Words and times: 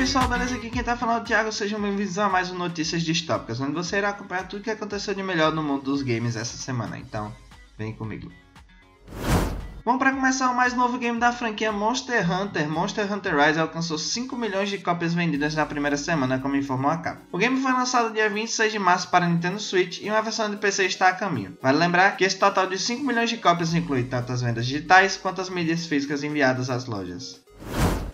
Pessoal, 0.00 0.26
beleza? 0.28 0.54
Aqui 0.54 0.70
quem 0.70 0.82
tá 0.82 0.96
falando 0.96 1.18
é 1.18 1.20
o 1.20 1.24
Thiago, 1.24 1.52
sejam 1.52 1.78
bem-vindos 1.78 2.16
a 2.16 2.26
mais 2.26 2.50
um 2.50 2.56
Notícias 2.56 3.02
Distópicas, 3.02 3.60
onde 3.60 3.72
você 3.72 3.98
irá 3.98 4.08
acompanhar 4.08 4.48
tudo 4.48 4.62
que 4.62 4.70
aconteceu 4.70 5.14
de 5.14 5.22
melhor 5.22 5.52
no 5.52 5.62
mundo 5.62 5.82
dos 5.82 6.00
games 6.00 6.36
essa 6.36 6.56
semana, 6.56 6.98
então 6.98 7.30
vem 7.76 7.92
comigo. 7.92 8.32
Bom, 9.84 9.98
para 9.98 10.12
começar, 10.12 10.50
o 10.50 10.56
mais 10.56 10.72
novo 10.72 10.96
game 10.96 11.20
da 11.20 11.32
franquia 11.32 11.70
Monster 11.70 12.32
Hunter, 12.32 12.66
Monster 12.66 13.12
Hunter 13.12 13.36
Rise, 13.36 13.60
alcançou 13.60 13.98
5 13.98 14.34
milhões 14.36 14.70
de 14.70 14.78
cópias 14.78 15.12
vendidas 15.12 15.54
na 15.54 15.66
primeira 15.66 15.98
semana, 15.98 16.38
como 16.38 16.56
informou 16.56 16.90
a 16.90 16.96
capa. 16.96 17.20
O 17.30 17.36
game 17.36 17.60
foi 17.60 17.70
lançado 17.70 18.10
dia 18.10 18.30
26 18.30 18.72
de 18.72 18.78
março 18.78 19.10
para 19.10 19.28
Nintendo 19.28 19.60
Switch 19.60 20.00
e 20.00 20.08
uma 20.08 20.22
versão 20.22 20.48
de 20.48 20.56
PC 20.56 20.86
está 20.86 21.08
a 21.08 21.14
caminho. 21.14 21.58
Vale 21.60 21.76
lembrar 21.76 22.16
que 22.16 22.24
esse 22.24 22.38
total 22.38 22.66
de 22.66 22.78
5 22.78 23.04
milhões 23.04 23.28
de 23.28 23.36
cópias 23.36 23.74
inclui 23.74 24.04
tanto 24.04 24.32
as 24.32 24.40
vendas 24.40 24.64
digitais 24.64 25.18
quanto 25.18 25.42
as 25.42 25.50
mídias 25.50 25.84
físicas 25.84 26.24
enviadas 26.24 26.70
às 26.70 26.86
lojas. 26.86 27.49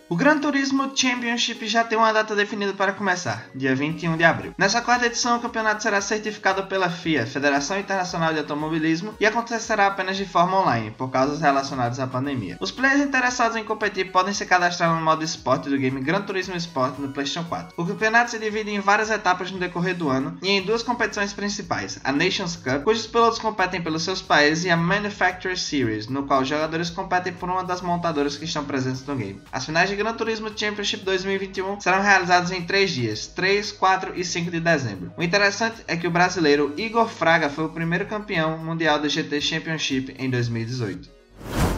O 0.09 0.15
Gran 0.15 0.39
Turismo 0.39 0.93
Championship 0.95 1.67
já 1.67 1.83
tem 1.83 1.99
uma 1.99 2.13
data 2.13 2.37
definida 2.37 2.73
para 2.73 2.93
começar, 2.93 3.47
dia 3.53 3.75
21 3.75 4.17
de 4.17 4.23
abril. 4.23 4.55
Nessa 4.57 4.81
quarta 4.81 5.07
edição, 5.07 5.37
o 5.37 5.41
campeonato 5.41 5.83
será 5.83 6.01
certificado 6.01 6.63
pela 6.69 6.89
FIA, 6.89 7.27
Federação 7.27 7.77
Internacional 7.77 8.33
de 8.33 8.39
Automobilismo, 8.39 9.15
e 9.19 9.27
acontecerá 9.27 9.89
apenas 9.89 10.17
de 10.17 10.25
forma 10.25 10.61
online, 10.61 10.93
por 10.93 11.11
causas 11.11 11.41
relacionadas 11.41 11.99
à 11.99 12.07
pandemia. 12.07 12.57
Os 12.61 12.71
players 12.71 13.01
interessados 13.01 13.57
em 13.57 13.65
competir 13.65 14.13
podem 14.13 14.33
se 14.33 14.47
cadastrar 14.47 14.95
no 14.95 15.05
modo 15.05 15.25
esporte 15.25 15.69
do 15.69 15.77
game 15.77 16.01
Gran 16.01 16.23
Turismo 16.23 16.55
Sport 16.55 17.01
no 17.01 17.09
PlayStation 17.09 17.49
4. 17.49 17.75
O 17.77 17.85
campeonato 17.85 18.31
se 18.31 18.39
divide 18.39 18.71
em 18.71 18.79
várias 18.79 19.11
etapas 19.11 19.51
no 19.51 19.59
decorrer 19.59 19.97
do 19.97 20.09
ano 20.09 20.39
e 20.41 20.51
em 20.51 20.63
duas 20.63 20.85
competições 20.85 21.33
principais, 21.33 21.99
a 22.05 22.13
Nations 22.13 22.55
Cup, 22.55 22.85
cujos 22.85 23.09
pilotos 23.09 23.41
competem 23.41 23.83
pelos 23.83 24.05
seus 24.05 24.23
países, 24.23 24.67
e 24.67 24.71
a 24.71 24.77
Manufacturer 24.77 25.59
Series, 25.59 26.07
no 26.07 26.23
qual 26.29 26.43
os 26.43 26.49
jogadores 26.49 26.91
competem 26.91 27.33
por 27.33 27.51
uma 27.51 27.65
das 27.65 27.81
montadoras 27.81 28.37
que 28.37 28.45
estão 28.45 28.65
presentes 28.65 29.05
no 29.05 29.17
game. 29.17 29.43
As 29.51 29.67
finais 29.67 29.89
de 29.89 29.96
Gran 29.97 30.15
Turismo 30.15 30.51
Championship 30.57 31.05
2021 31.05 31.81
serão 31.81 32.03
realizados 32.03 32.51
em 32.51 32.63
três 32.63 32.91
dias, 32.91 33.27
3, 33.27 33.73
4 33.73 34.13
e 34.15 34.25
5 34.25 34.51
de 34.51 34.61
dezembro. 34.61 35.13
O 35.17 35.23
interessante 35.23 35.83
é 35.89 35.97
que 35.97 36.07
o 36.07 36.11
brasileiro 36.11 36.75
Igor 36.77 37.09
Fraga 37.09 37.49
foi 37.49 37.65
o 37.65 37.71
primeiro 37.71 38.07
campeão 38.07 38.59
mundial 38.59 38.99
do 39.01 39.09
GT 39.09 39.41
Championship 39.41 40.15
em 40.19 40.31
2018. 40.31 41.16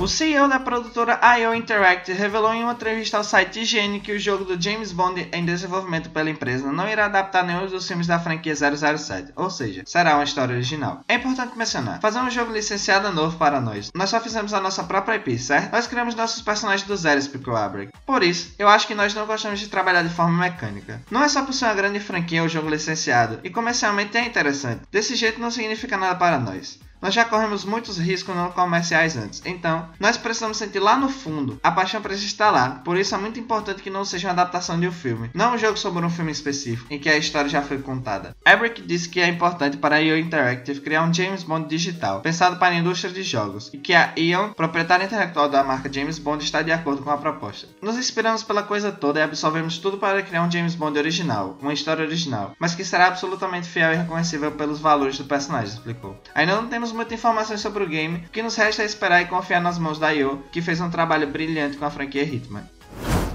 O 0.01 0.07
CEO 0.07 0.47
da 0.47 0.61
produtora 0.61 1.19
IO 1.39 1.53
Interactive 1.53 2.17
revelou 2.17 2.55
em 2.55 2.63
uma 2.63 2.73
entrevista 2.73 3.17
ao 3.17 3.25
site 3.25 3.63
IGN 3.63 3.99
que 3.99 4.13
o 4.13 4.19
jogo 4.19 4.45
do 4.45 4.63
James 4.63 4.93
Bond 4.93 5.29
em 5.33 5.45
desenvolvimento 5.45 6.11
pela 6.11 6.31
empresa 6.31 6.71
não 6.71 6.89
irá 6.89 7.07
adaptar 7.07 7.43
nenhum 7.43 7.67
dos 7.67 7.89
filmes 7.89 8.07
da 8.07 8.21
franquia 8.21 8.55
007, 8.55 9.33
ou 9.35 9.51
seja, 9.51 9.83
será 9.85 10.15
uma 10.15 10.23
história 10.23 10.55
original. 10.55 11.01
É 11.09 11.15
importante 11.15 11.59
mencionar, 11.59 12.01
fazer 12.01 12.21
um 12.21 12.31
jogo 12.31 12.53
licenciado 12.53 13.11
novo 13.11 13.37
para 13.39 13.61
nós. 13.61 13.91
Nós 13.93 14.11
só 14.11 14.21
fizemos 14.21 14.55
a 14.55 14.61
nossa 14.61 14.85
própria 14.85 15.17
IP, 15.17 15.37
certo? 15.37 15.73
Nós 15.73 15.89
criamos 15.89 16.15
nossos 16.15 16.43
personagens 16.43 16.87
do 16.87 16.97
zero, 16.97 17.19
explicou 17.19 17.57
Abrek. 17.57 17.93
Por 18.07 18.23
isso, 18.23 18.55
eu 18.57 18.69
acho 18.69 18.87
que 18.87 18.95
nós 18.95 19.13
não 19.15 19.27
gostamos 19.27 19.59
de 19.59 19.67
trabalhar 19.67 20.05
de 20.05 20.15
forma 20.15 20.39
mecânica. 20.39 21.03
Não 21.11 21.25
é 21.25 21.29
só 21.29 21.45
por 21.45 21.53
ser 21.53 21.65
uma 21.65 21.75
grande 21.75 21.99
franquia 21.99 22.45
ou 22.45 22.49
jogo 22.49 22.71
licenciado, 22.71 23.41
e 23.43 23.51
comercialmente 23.51 24.17
é 24.17 24.25
interessante. 24.25 24.83
Desse 24.93 25.17
jeito 25.17 25.41
não 25.41 25.51
significa 25.51 25.97
nada 25.97 26.15
para 26.15 26.39
nós. 26.39 26.79
Nós 27.01 27.15
já 27.15 27.25
corremos 27.25 27.65
muitos 27.65 27.99
riscos 27.99 28.35
não 28.35 28.51
comerciais 28.51 29.17
antes, 29.17 29.43
então 29.45 29.89
nós 30.01 30.17
precisamos 30.17 30.57
sentir 30.57 30.81
lá 30.81 30.97
no 30.97 31.09
fundo 31.09 31.59
a 31.63 31.70
paixão 31.70 32.03
para 32.03 32.14
estar 32.14 32.51
lá. 32.51 32.81
Por 32.85 32.97
isso 32.97 33.14
é 33.14 33.19
muito 33.19 33.39
importante 33.39 33.83
que 33.83 33.91
não 33.91 34.05
seja 34.05 34.29
uma 34.29 34.33
adaptação 34.33 34.79
de 34.79 34.89
um 34.89 34.92
filme, 34.92 35.31
não 35.35 35.55
um 35.55 35.58
jogo 35.58 35.79
sobre 35.79 36.05
um 36.05 36.11
filme 36.11 36.33
específico 36.33 36.92
em 36.92 36.98
que 36.98 37.08
a 37.08 37.17
história 37.17 37.48
já 37.48 37.63
foi 37.63 37.79
contada. 37.79 38.37
Eric 38.47 38.83
disse 38.83 39.08
que 39.08 39.20
é 39.20 39.29
importante 39.29 39.77
para 39.77 39.97
a 39.97 40.03
EO 40.03 40.19
Interactive 40.19 40.81
criar 40.81 41.03
um 41.03 41.14
James 41.14 41.42
Bond 41.42 41.69
digital, 41.69 42.20
pensado 42.20 42.57
para 42.57 42.75
a 42.75 42.79
indústria 42.79 43.13
de 43.13 43.23
jogos, 43.23 43.70
e 43.73 43.79
que 43.79 43.95
a 43.95 44.13
EO, 44.17 44.55
proprietária 44.55 45.05
intelectual 45.05 45.48
da 45.48 45.63
marca 45.63 45.92
James 45.92 46.19
Bond, 46.19 46.42
está 46.42 46.63
de 46.63 46.73
acordo 46.73 47.03
com 47.03 47.11
a 47.11 47.19
proposta. 47.19 47.69
Nos 47.81 47.97
inspiramos 47.97 48.42
pela 48.42 48.63
coisa 48.63 48.91
toda 48.91 49.20
e 49.20 49.23
absorvemos 49.23 49.79
tudo 49.79 49.98
para 49.98 50.23
criar 50.23 50.42
um 50.42 50.51
James 50.51 50.75
Bond 50.75 50.98
original, 50.98 51.57
uma 51.61 51.73
história 51.73 52.05
original, 52.05 52.55
mas 52.58 52.75
que 52.75 52.85
será 52.85 53.07
absolutamente 53.07 53.69
fiel 53.69 53.92
e 53.92 53.97
reconhecível 53.97 54.53
pelos 54.53 54.81
valores 54.81 55.19
do 55.19 55.25
personagem, 55.25 55.75
explicou. 55.75 56.20
Ainda 56.35 56.57
não 56.57 56.69
temos 56.69 56.88
temos 56.89 56.93
muitas 56.93 57.19
informações 57.19 57.61
sobre 57.61 57.85
o 57.85 57.89
game, 57.89 58.25
o 58.27 58.31
que 58.31 58.43
nos 58.43 58.57
resta 58.57 58.83
é 58.83 58.87
esperar 58.87 59.21
e 59.21 59.27
confiar 59.27 59.61
nas 59.61 59.79
mãos 59.79 59.99
da 59.99 60.11
IO, 60.11 60.43
que 60.51 60.63
fez 60.63 60.81
um 60.81 60.89
trabalho 60.89 61.27
brilhante 61.27 61.77
com 61.77 61.85
a 61.85 61.91
franquia 61.91 62.23
Hitman. 62.23 62.65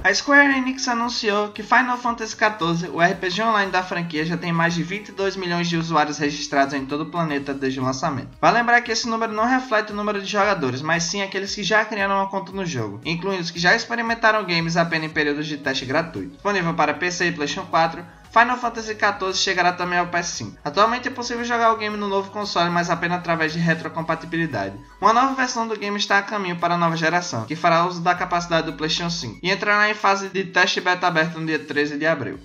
A 0.03 0.13
Square 0.13 0.57
Enix 0.57 0.87
anunciou 0.87 1.49
que 1.49 1.63
Final 1.63 1.97
Fantasy 1.97 2.35
XIV, 2.35 2.89
o 2.89 2.99
RPG 2.99 3.41
online 3.41 3.71
da 3.71 3.83
franquia, 3.83 4.25
já 4.25 4.35
tem 4.35 4.51
mais 4.51 4.73
de 4.73 4.83
22 4.83 5.37
milhões 5.37 5.69
de 5.69 5.77
usuários 5.77 6.17
registrados 6.17 6.73
em 6.73 6.85
todo 6.85 7.03
o 7.03 7.11
planeta 7.11 7.53
desde 7.53 7.79
o 7.79 7.83
lançamento. 7.83 8.29
Vale 8.41 8.57
lembrar 8.57 8.81
que 8.81 8.91
esse 8.91 9.07
número 9.07 9.31
não 9.31 9.45
reflete 9.45 9.93
o 9.93 9.95
número 9.95 10.21
de 10.21 10.29
jogadores, 10.29 10.81
mas 10.81 11.03
sim 11.03 11.21
aqueles 11.21 11.53
que 11.55 11.63
já 11.63 11.85
criaram 11.85 12.15
uma 12.15 12.29
conta 12.29 12.51
no 12.51 12.65
jogo, 12.65 12.99
incluindo 13.05 13.43
os 13.43 13.51
que 13.51 13.59
já 13.59 13.75
experimentaram 13.75 14.43
games 14.43 14.75
apenas 14.75 15.09
em 15.09 15.13
períodos 15.13 15.47
de 15.47 15.57
teste 15.57 15.85
gratuito. 15.85 16.33
Disponível 16.33 16.73
para 16.73 16.93
PC 16.93 17.27
e 17.27 17.31
PlayStation 17.31 17.69
4, 17.69 18.03
Final 18.33 18.57
Fantasy 18.57 18.95
XIV 18.95 19.35
chegará 19.35 19.73
também 19.73 19.99
ao 19.99 20.07
PS5. 20.07 20.55
Atualmente 20.63 21.07
é 21.07 21.11
possível 21.11 21.45
jogar 21.45 21.71
o 21.71 21.77
game 21.77 21.95
no 21.95 22.07
novo 22.07 22.31
console, 22.31 22.71
mas 22.71 22.89
apenas 22.89 23.19
através 23.19 23.53
de 23.53 23.59
retrocompatibilidade. 23.59 24.75
Uma 24.99 25.13
nova 25.13 25.35
versão 25.35 25.67
do 25.67 25.77
game 25.77 25.95
está 25.99 26.17
a 26.17 26.23
caminho 26.23 26.55
para 26.55 26.73
a 26.73 26.77
nova 26.77 26.97
geração, 26.97 27.45
que 27.45 27.55
fará 27.55 27.85
uso 27.85 28.01
da 28.01 28.15
capacidade 28.15 28.65
do 28.65 28.73
PlayStation 28.73 29.11
5 29.11 29.39
e 29.43 29.51
entrará 29.51 29.87
em 29.87 29.93
fase 29.93 30.29
de 30.29 30.45
teste 30.45 30.81
beta 30.81 31.05
aberto 31.05 31.39
no 31.39 31.45
dia 31.45 31.59
13 31.59 31.99
de 31.99 32.07
abril. 32.07 32.39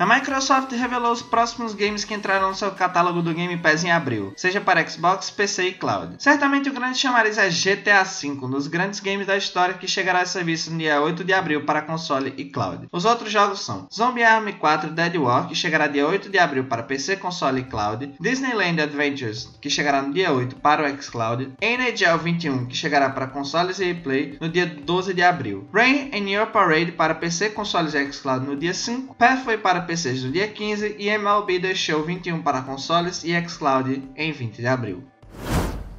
A 0.00 0.06
Microsoft 0.06 0.72
revelou 0.72 1.12
os 1.12 1.20
próximos 1.20 1.74
games 1.74 2.06
que 2.06 2.14
entrarão 2.14 2.48
no 2.48 2.54
seu 2.54 2.70
catálogo 2.70 3.20
do 3.20 3.34
Game 3.34 3.58
Pass 3.58 3.84
em 3.84 3.92
abril, 3.92 4.32
seja 4.34 4.58
para 4.58 4.88
Xbox, 4.88 5.30
PC 5.30 5.66
e 5.66 5.72
Cloud. 5.74 6.14
Certamente 6.18 6.70
o 6.70 6.72
grande 6.72 6.96
chamariz 6.96 7.36
é 7.36 7.50
GTA 7.50 8.02
V, 8.02 8.28
um 8.42 8.48
dos 8.48 8.66
grandes 8.66 8.98
games 8.98 9.26
da 9.26 9.36
história 9.36 9.74
que 9.74 9.86
chegará 9.86 10.22
a 10.22 10.24
serviço 10.24 10.70
no 10.70 10.78
dia 10.78 11.02
8 11.02 11.22
de 11.22 11.34
abril 11.34 11.66
para 11.66 11.82
console 11.82 12.32
e 12.38 12.46
Cloud. 12.46 12.88
Os 12.90 13.04
outros 13.04 13.30
jogos 13.30 13.60
são 13.60 13.86
Zombie 13.92 14.22
Army 14.22 14.54
4 14.54 14.90
Dead 14.90 15.16
War, 15.16 15.46
que 15.46 15.54
chegará 15.54 15.86
dia 15.86 16.06
8 16.06 16.30
de 16.30 16.38
abril 16.38 16.64
para 16.64 16.82
PC, 16.82 17.18
console 17.18 17.60
e 17.60 17.64
Cloud, 17.64 18.14
Disneyland 18.18 18.80
Adventures, 18.80 19.50
que 19.60 19.68
chegará 19.68 20.00
no 20.00 20.14
dia 20.14 20.32
8 20.32 20.56
para 20.56 20.82
o 20.82 21.02
xCloud, 21.02 21.52
NHL 21.60 22.16
21, 22.16 22.64
que 22.64 22.74
chegará 22.74 23.10
para 23.10 23.26
consoles 23.26 23.78
e 23.80 23.92
Play 23.92 24.38
no 24.40 24.48
dia 24.48 24.64
12 24.64 25.12
de 25.12 25.22
abril, 25.22 25.68
Rain 25.74 26.10
and 26.14 26.26
Your 26.26 26.46
Parade 26.46 26.92
para 26.92 27.14
PC, 27.14 27.50
consoles 27.50 27.92
e 27.92 28.10
xCloud 28.10 28.46
no 28.46 28.56
dia 28.56 28.72
5, 28.72 29.14
Pathway 29.16 29.58
para 29.58 29.89
PCs 29.90 30.22
no 30.22 30.30
dia 30.30 30.46
15 30.46 30.94
e 31.00 31.08
MLB 31.08 31.58
The 31.58 31.74
Show 31.74 32.04
21 32.04 32.42
para 32.42 32.62
consoles 32.62 33.24
e 33.24 33.32
xCloud 33.48 34.08
em 34.14 34.30
20 34.30 34.58
de 34.58 34.66
abril. 34.68 35.02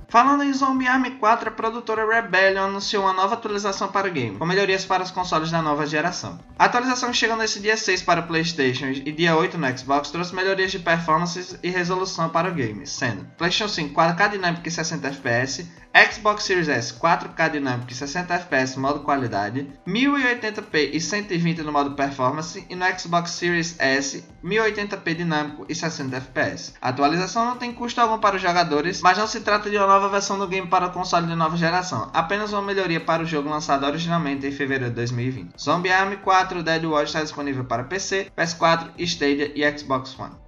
Falando 0.07 0.43
em 0.43 0.53
Zombie 0.53 0.87
Army 0.87 1.11
4, 1.11 1.49
a 1.49 1.51
produtora 1.51 2.05
Rebellion 2.05 2.65
anunciou 2.65 3.03
uma 3.03 3.11
nova 3.11 3.33
atualização 3.33 3.89
para 3.89 4.07
o 4.07 4.11
game, 4.11 4.37
com 4.37 4.45
melhorias 4.45 4.85
para 4.85 5.03
os 5.03 5.11
consoles 5.11 5.51
da 5.51 5.61
nova 5.61 5.85
geração. 5.85 6.39
A 6.57 6.65
atualização 6.65 7.13
chegou 7.13 7.35
nesse 7.35 7.59
dia 7.59 7.75
6 7.75 8.03
para 8.03 8.21
o 8.21 8.27
PlayStation 8.27 8.87
e 8.87 9.11
dia 9.11 9.35
8 9.35 9.57
no 9.57 9.77
Xbox 9.77 10.09
trouxe 10.09 10.33
melhorias 10.33 10.71
de 10.71 10.79
performance 10.79 11.59
e 11.61 11.69
resolução 11.69 12.29
para 12.29 12.49
o 12.49 12.53
game, 12.53 12.87
sendo 12.87 13.25
PlayStation 13.37 13.73
5 13.73 13.93
4K 13.93 14.31
dinâmico 14.31 14.67
e 14.67 14.71
60 14.71 15.07
FPS, 15.07 15.67
Xbox 15.93 16.43
Series 16.43 16.69
S 16.69 16.93
4K 16.93 17.51
dinâmico 17.51 17.91
e 17.91 17.95
60 17.95 18.33
FPS 18.33 18.79
modo 18.79 19.01
qualidade, 19.01 19.67
1080p 19.85 20.91
e 20.93 21.01
120 21.01 21.63
no 21.63 21.71
modo 21.71 21.95
performance 21.95 22.65
e 22.69 22.75
no 22.75 22.85
Xbox 22.97 23.31
Series 23.31 23.75
S 23.77 24.23
1080p 24.43 25.15
dinâmico 25.15 25.65
e 25.67 25.75
60 25.75 26.15
FPS. 26.15 26.73
A 26.81 26.89
atualização 26.89 27.45
não 27.45 27.57
tem 27.57 27.73
custo 27.73 27.99
algum 27.99 28.19
para 28.19 28.37
os 28.37 28.41
jogadores, 28.41 29.01
mas 29.01 29.17
não 29.17 29.27
se 29.27 29.41
trata 29.41 29.69
de 29.69 29.77
uma 29.77 29.87
nova 29.87 30.07
versão 30.09 30.39
do 30.39 30.47
game 30.47 30.67
para 30.67 30.87
o 30.87 30.91
console 30.91 31.27
de 31.27 31.35
nova 31.35 31.57
geração, 31.57 32.09
apenas 32.13 32.53
uma 32.53 32.61
melhoria 32.61 32.99
para 32.99 33.23
o 33.23 33.25
jogo 33.25 33.49
lançado 33.49 33.85
originalmente 33.85 34.47
em 34.47 34.51
fevereiro 34.51 34.89
de 34.89 34.95
2020. 34.95 35.61
Zombie 35.61 35.91
Army 35.91 36.17
4 36.17 36.63
Dead 36.63 36.85
War 36.85 37.03
está 37.03 37.21
disponível 37.21 37.65
para 37.65 37.83
PC, 37.83 38.31
PS4, 38.35 38.91
Stadia 38.97 39.51
e 39.53 39.77
Xbox 39.77 40.17
One. 40.17 40.40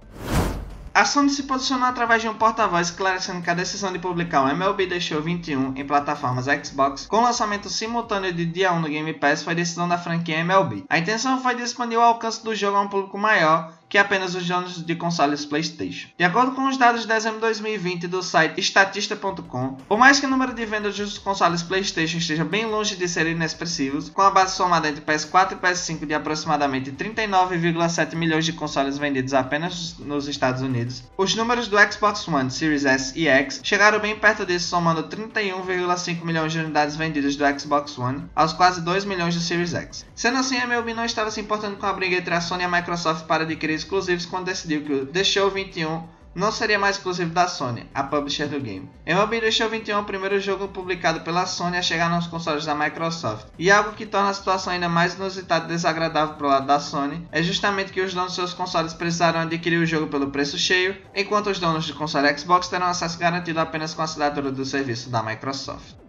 A 0.96 1.04
Sony 1.04 1.28
se 1.28 1.42
posicionou 1.42 1.88
através 1.88 2.22
de 2.22 2.28
um 2.28 2.34
porta-voz 2.34 2.86
esclarecendo 2.86 3.42
que 3.42 3.50
a 3.50 3.54
decisão 3.54 3.92
de 3.92 3.98
publicar 3.98 4.44
o 4.44 4.48
MLB 4.48 4.86
The 4.86 5.00
Show 5.00 5.20
21 5.20 5.72
em 5.74 5.84
plataformas 5.84 6.46
Xbox 6.64 7.06
com 7.06 7.20
lançamento 7.20 7.68
simultâneo 7.68 8.32
de 8.32 8.46
dia 8.46 8.72
1 8.72 8.80
no 8.80 8.88
Game 8.88 9.12
Pass 9.14 9.42
foi 9.42 9.56
decisão 9.56 9.88
da 9.88 9.98
franquia 9.98 10.38
MLB. 10.38 10.84
A 10.88 10.96
intenção 10.96 11.42
foi 11.42 11.56
de 11.56 11.62
expandir 11.62 11.98
o 11.98 12.02
alcance 12.02 12.44
do 12.44 12.54
jogo 12.54 12.76
a 12.76 12.82
um 12.82 12.88
público 12.88 13.18
maior 13.18 13.72
que 13.94 13.98
apenas 13.98 14.34
os 14.34 14.44
donos 14.44 14.84
de 14.84 14.96
consoles 14.96 15.44
PlayStation. 15.44 16.08
De 16.18 16.24
acordo 16.24 16.50
com 16.50 16.66
os 16.66 16.76
dados 16.76 17.02
de 17.02 17.06
dezembro 17.06 17.38
de 17.38 17.42
2020 17.42 18.08
do 18.08 18.24
site 18.24 18.60
Statista.com, 18.60 19.76
por 19.88 19.96
mais 19.96 20.18
que 20.18 20.26
o 20.26 20.28
número 20.28 20.52
de 20.52 20.66
vendas 20.66 20.98
dos 20.98 21.16
consoles 21.16 21.62
PlayStation 21.62 22.18
esteja 22.18 22.44
bem 22.44 22.66
longe 22.66 22.96
de 22.96 23.06
serem 23.06 23.34
inexpressivos, 23.34 24.08
com 24.08 24.20
a 24.20 24.32
base 24.32 24.56
somada 24.56 24.88
entre 24.88 25.00
PS4 25.00 25.52
e 25.52 25.54
PS5 25.54 26.06
de 26.06 26.12
aproximadamente 26.12 26.90
39,7 26.90 28.16
milhões 28.16 28.44
de 28.44 28.52
consoles 28.52 28.98
vendidos 28.98 29.32
apenas 29.32 29.94
nos 30.00 30.26
Estados 30.26 30.60
Unidos, 30.60 31.04
os 31.16 31.36
números 31.36 31.68
do 31.68 31.76
Xbox 31.78 32.26
One, 32.26 32.50
Series 32.50 32.84
S 32.84 33.16
e 33.16 33.28
X 33.28 33.60
chegaram 33.62 34.00
bem 34.00 34.16
perto 34.16 34.44
disso, 34.44 34.70
somando 34.70 35.04
31,5 35.04 36.24
milhões 36.24 36.50
de 36.50 36.58
unidades 36.58 36.96
vendidas 36.96 37.36
do 37.36 37.60
Xbox 37.60 37.96
One 37.96 38.24
aos 38.34 38.52
quase 38.52 38.80
2 38.80 39.04
milhões 39.04 39.36
do 39.36 39.40
Series 39.40 39.72
X. 39.72 40.04
Sendo 40.16 40.38
assim, 40.38 40.56
a 40.56 40.64
MLB 40.64 40.94
não 40.94 41.04
estava 41.04 41.30
se 41.30 41.40
importando 41.40 41.76
com 41.76 41.86
a 41.86 41.92
briga 41.92 42.16
entre 42.16 42.34
a 42.34 42.40
Sony 42.40 42.64
e 42.64 42.66
a 42.66 42.68
Microsoft 42.68 43.26
para 43.26 43.44
adquirir 43.44 43.83
exclusivos 43.84 44.26
quando 44.26 44.46
decidiu 44.46 44.82
que 44.82 44.92
o 44.92 45.06
The 45.06 45.22
Show 45.22 45.50
21 45.50 46.02
não 46.34 46.50
seria 46.50 46.78
mais 46.78 46.96
exclusivo 46.96 47.32
da 47.32 47.46
Sony, 47.46 47.88
a 47.94 48.02
publisher 48.02 48.48
do 48.48 48.60
game. 48.60 48.90
MLB 49.06 49.40
The 49.40 49.50
Show 49.52 49.68
21 49.68 49.94
é 49.94 49.98
o 50.00 50.04
primeiro 50.04 50.40
jogo 50.40 50.66
publicado 50.66 51.20
pela 51.20 51.46
Sony 51.46 51.76
a 51.76 51.82
chegar 51.82 52.10
nos 52.10 52.26
consoles 52.26 52.64
da 52.64 52.74
Microsoft, 52.74 53.46
e 53.56 53.70
algo 53.70 53.92
que 53.92 54.04
torna 54.04 54.30
a 54.30 54.34
situação 54.34 54.72
ainda 54.72 54.88
mais 54.88 55.14
inusitada 55.14 55.66
e 55.66 55.68
desagradável 55.68 56.34
pro 56.34 56.48
lado 56.48 56.66
da 56.66 56.80
Sony 56.80 57.26
é 57.30 57.42
justamente 57.42 57.92
que 57.92 58.00
os 58.00 58.12
donos 58.12 58.30
de 58.30 58.36
seus 58.36 58.52
consoles 58.52 58.92
precisaram 58.92 59.40
adquirir 59.40 59.78
o 59.78 59.86
jogo 59.86 60.08
pelo 60.08 60.30
preço 60.30 60.58
cheio, 60.58 60.96
enquanto 61.14 61.50
os 61.50 61.60
donos 61.60 61.84
de 61.84 61.92
console 61.92 62.36
Xbox 62.36 62.66
terão 62.66 62.86
acesso 62.86 63.18
garantido 63.18 63.60
apenas 63.60 63.94
com 63.94 64.02
a 64.02 64.04
assinatura 64.04 64.50
do 64.50 64.64
serviço 64.64 65.10
da 65.10 65.22
Microsoft. 65.22 66.03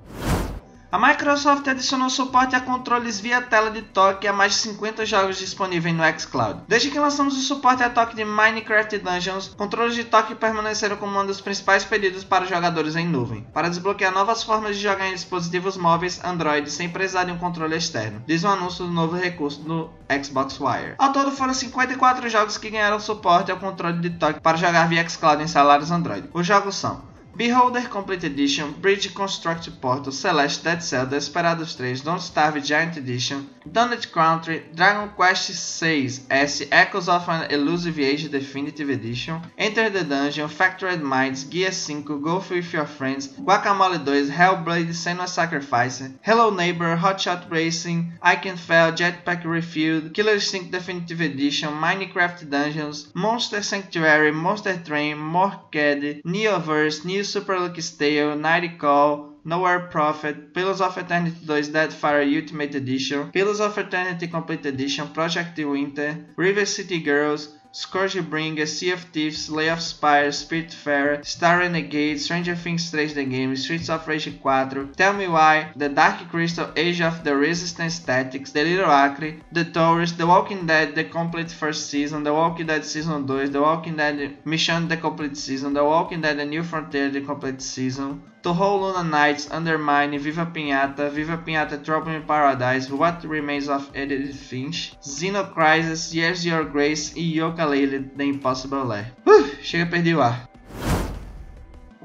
A 0.96 0.98
Microsoft 0.98 1.68
adicionou 1.68 2.10
suporte 2.10 2.56
a 2.56 2.62
controles 2.62 3.20
via 3.20 3.42
tela 3.42 3.70
de 3.70 3.82
toque 3.82 4.30
a 4.30 4.32
mais 4.32 4.54
de 4.54 4.60
50 4.60 5.06
jogos 5.06 5.38
disponíveis 5.38 5.94
no 5.94 6.06
xCloud. 6.18 6.62
Desde 6.70 6.90
que 6.90 6.98
lançamos 6.98 7.38
o 7.38 7.42
suporte 7.42 7.84
a 7.84 7.90
toque 7.90 8.16
de 8.16 8.24
Minecraft 8.24 9.00
Dungeons, 9.00 9.50
controles 9.58 9.94
de 9.94 10.06
toque 10.06 10.34
permaneceram 10.34 10.96
como 10.96 11.20
um 11.20 11.26
dos 11.26 11.42
principais 11.42 11.84
pedidos 11.84 12.24
para 12.24 12.46
jogadores 12.46 12.96
em 12.96 13.06
nuvem, 13.06 13.46
para 13.54 13.68
desbloquear 13.68 14.14
novas 14.14 14.42
formas 14.42 14.78
de 14.78 14.84
jogar 14.84 15.10
em 15.10 15.14
dispositivos 15.14 15.76
móveis 15.76 16.24
Android 16.24 16.72
sem 16.72 16.88
precisar 16.88 17.26
de 17.26 17.34
um 17.34 17.38
controle 17.38 17.76
externo, 17.76 18.24
diz 18.26 18.46
o 18.46 18.48
um 18.48 18.52
anúncio 18.52 18.86
do 18.86 18.92
novo 18.92 19.18
recurso 19.18 19.60
do 19.64 19.90
Xbox 20.24 20.62
Wire. 20.62 20.96
Ao 20.98 21.12
todo 21.12 21.30
foram 21.30 21.54
54 21.54 22.30
jogos 22.30 22.58
que 22.58 22.70
ganharam 22.70 23.02
suporte 23.02 23.52
ao 23.52 23.58
controle 23.58 24.00
de 24.00 24.12
toque 24.12 24.40
para 24.40 24.56
jogar 24.56 24.88
via 24.88 25.06
xCloud 25.10 25.44
em 25.44 25.48
celulares 25.48 25.92
Android. 25.92 26.30
Os 26.34 26.48
jogos 26.48 26.76
são 26.76 27.14
Beholder 27.38 27.82
Complete 27.82 28.24
Edition, 28.24 28.72
Bridge 28.80 29.14
Construct 29.14 29.70
Portal, 29.82 30.14
Celeste, 30.14 30.64
Dead 30.64 30.82
Cell, 30.82 31.06
Desperados 31.06 31.76
3, 31.76 31.96
Don't 31.96 32.22
Starve 32.22 32.64
Giant 32.64 32.96
Edition, 32.96 33.50
Donut 33.70 34.10
Country, 34.10 34.64
Dragon 34.74 35.10
Quest 35.10 35.82
VI 35.82 36.10
S, 36.30 36.64
Echoes 36.72 37.10
of 37.10 37.28
an 37.28 37.52
Elusive 37.52 38.00
Age 38.00 38.32
Definitive 38.32 38.90
Edition, 38.90 39.42
Enter 39.58 39.90
the 39.90 40.06
Dungeon, 40.06 40.48
Factored 40.48 41.02
Minds, 41.02 41.44
Gear 41.44 41.74
5, 41.74 42.06
Golf 42.24 42.52
With 42.52 42.72
Your 42.72 42.86
Friends, 42.86 43.28
Guacamole 43.28 44.06
2, 44.06 44.32
Hellblade 44.32 44.94
Senua 44.94 45.28
Sacrifice, 45.28 46.04
Hello 46.22 46.52
Neighbor, 46.52 46.96
Hotshot 46.96 47.52
Racing, 47.52 48.14
I 48.22 48.38
Can 48.38 48.56
Fail, 48.56 48.94
Jetpack 48.94 49.44
Refueled, 49.44 50.14
Killer 50.14 50.36
Instinct 50.36 50.72
Definitive 50.72 51.20
Edition, 51.20 51.68
Minecraft 51.70 52.50
Dungeons, 52.50 53.12
Monster 53.14 53.62
Sanctuary, 53.62 54.32
Monster 54.32 54.82
Train, 54.86 55.18
Morked, 55.18 56.24
Neoverse, 56.24 57.04
New 57.04 57.25
Super 57.26 57.60
Lucky 57.60 57.82
Tale, 57.82 58.36
Night 58.38 58.80
Call, 58.80 59.34
Nowhere 59.44 59.88
Prophet, 59.92 60.54
Pillars 60.54 60.82
of 60.82 60.98
Eternity 60.98 61.36
2 61.46 61.72
Deadfire 61.72 62.24
Ultimate 62.24 62.76
Edition, 62.76 63.32
Pillars 63.32 63.60
of 63.60 63.78
Eternity 63.78 64.28
Complete 64.28 64.66
Edition, 64.66 65.10
Project 65.10 65.58
Winter, 65.58 66.26
River 66.36 66.66
City 66.66 67.02
Girls, 67.02 67.50
Scourgebringer, 67.76 68.66
Sea 68.66 68.92
of 68.92 69.02
Thieves, 69.02 69.50
Lay 69.50 69.68
of 69.68 69.82
Spire, 69.82 70.30
Spiritfarer, 70.30 71.26
Star 71.26 71.58
Renegade, 71.60 72.22
Stranger 72.22 72.56
Things 72.56 72.90
3 72.90 73.08
The 73.08 73.26
Game, 73.26 73.54
Streets 73.58 73.90
of 73.90 74.08
Rage 74.08 74.30
4, 74.42 74.92
Tell 74.96 75.12
Me 75.12 75.28
Why, 75.28 75.74
The 75.76 75.90
Dark 75.90 76.30
Crystal, 76.30 76.72
Age 76.78 77.02
of 77.02 77.26
the 77.26 77.36
Resistance 77.36 78.00
Tactics, 78.00 78.54
The 78.54 78.64
Little 78.64 78.90
Acre, 78.90 79.42
The 79.52 79.66
Tourist, 79.66 80.18
The 80.18 80.26
Walking 80.26 80.66
Dead, 80.66 80.96
The 80.96 81.04
Complete 81.04 81.52
First 81.52 81.90
Season, 81.90 82.24
The 82.24 82.34
Walking 82.34 82.68
Dead 82.68 82.86
Season 82.86 83.28
2, 83.28 83.50
The 83.50 83.62
Walking 83.62 83.98
Dead 83.98 84.38
Mission 84.46 84.88
The 84.88 84.96
Complete 84.96 85.36
Season, 85.36 85.74
The 85.74 85.84
Walking 85.84 86.22
Dead 86.22 86.40
The 86.40 86.46
New 86.46 86.64
Frontier 86.64 87.10
The 87.10 87.20
Complete 87.20 87.62
Season, 87.62 88.24
Toho 88.46 88.78
Luna 88.78 89.04
Nights, 89.04 89.50
Undermine, 89.50 90.20
Viva 90.20 90.46
Pinhata, 90.46 91.10
Viva 91.10 91.36
Pinhata 91.36 91.84
Trouble 91.84 92.12
in 92.12 92.22
Paradise, 92.28 92.92
What 92.92 93.24
Remains 93.24 93.68
of 93.68 93.90
Edith 93.98 94.36
Finch, 94.36 94.94
Xeno 95.02 95.52
Crisis, 95.52 96.14
Years 96.14 96.46
Your 96.46 96.64
Grace 96.64 97.18
e 97.18 97.24
Yoka 97.24 97.66
Lele 97.66 98.06
The 98.16 98.24
Impossible 98.24 98.86
Lair. 98.86 99.12
Uh, 99.26 99.50
chega, 99.64 99.88
perdi 99.88 100.14
o 100.14 100.22
ar. 100.22 100.48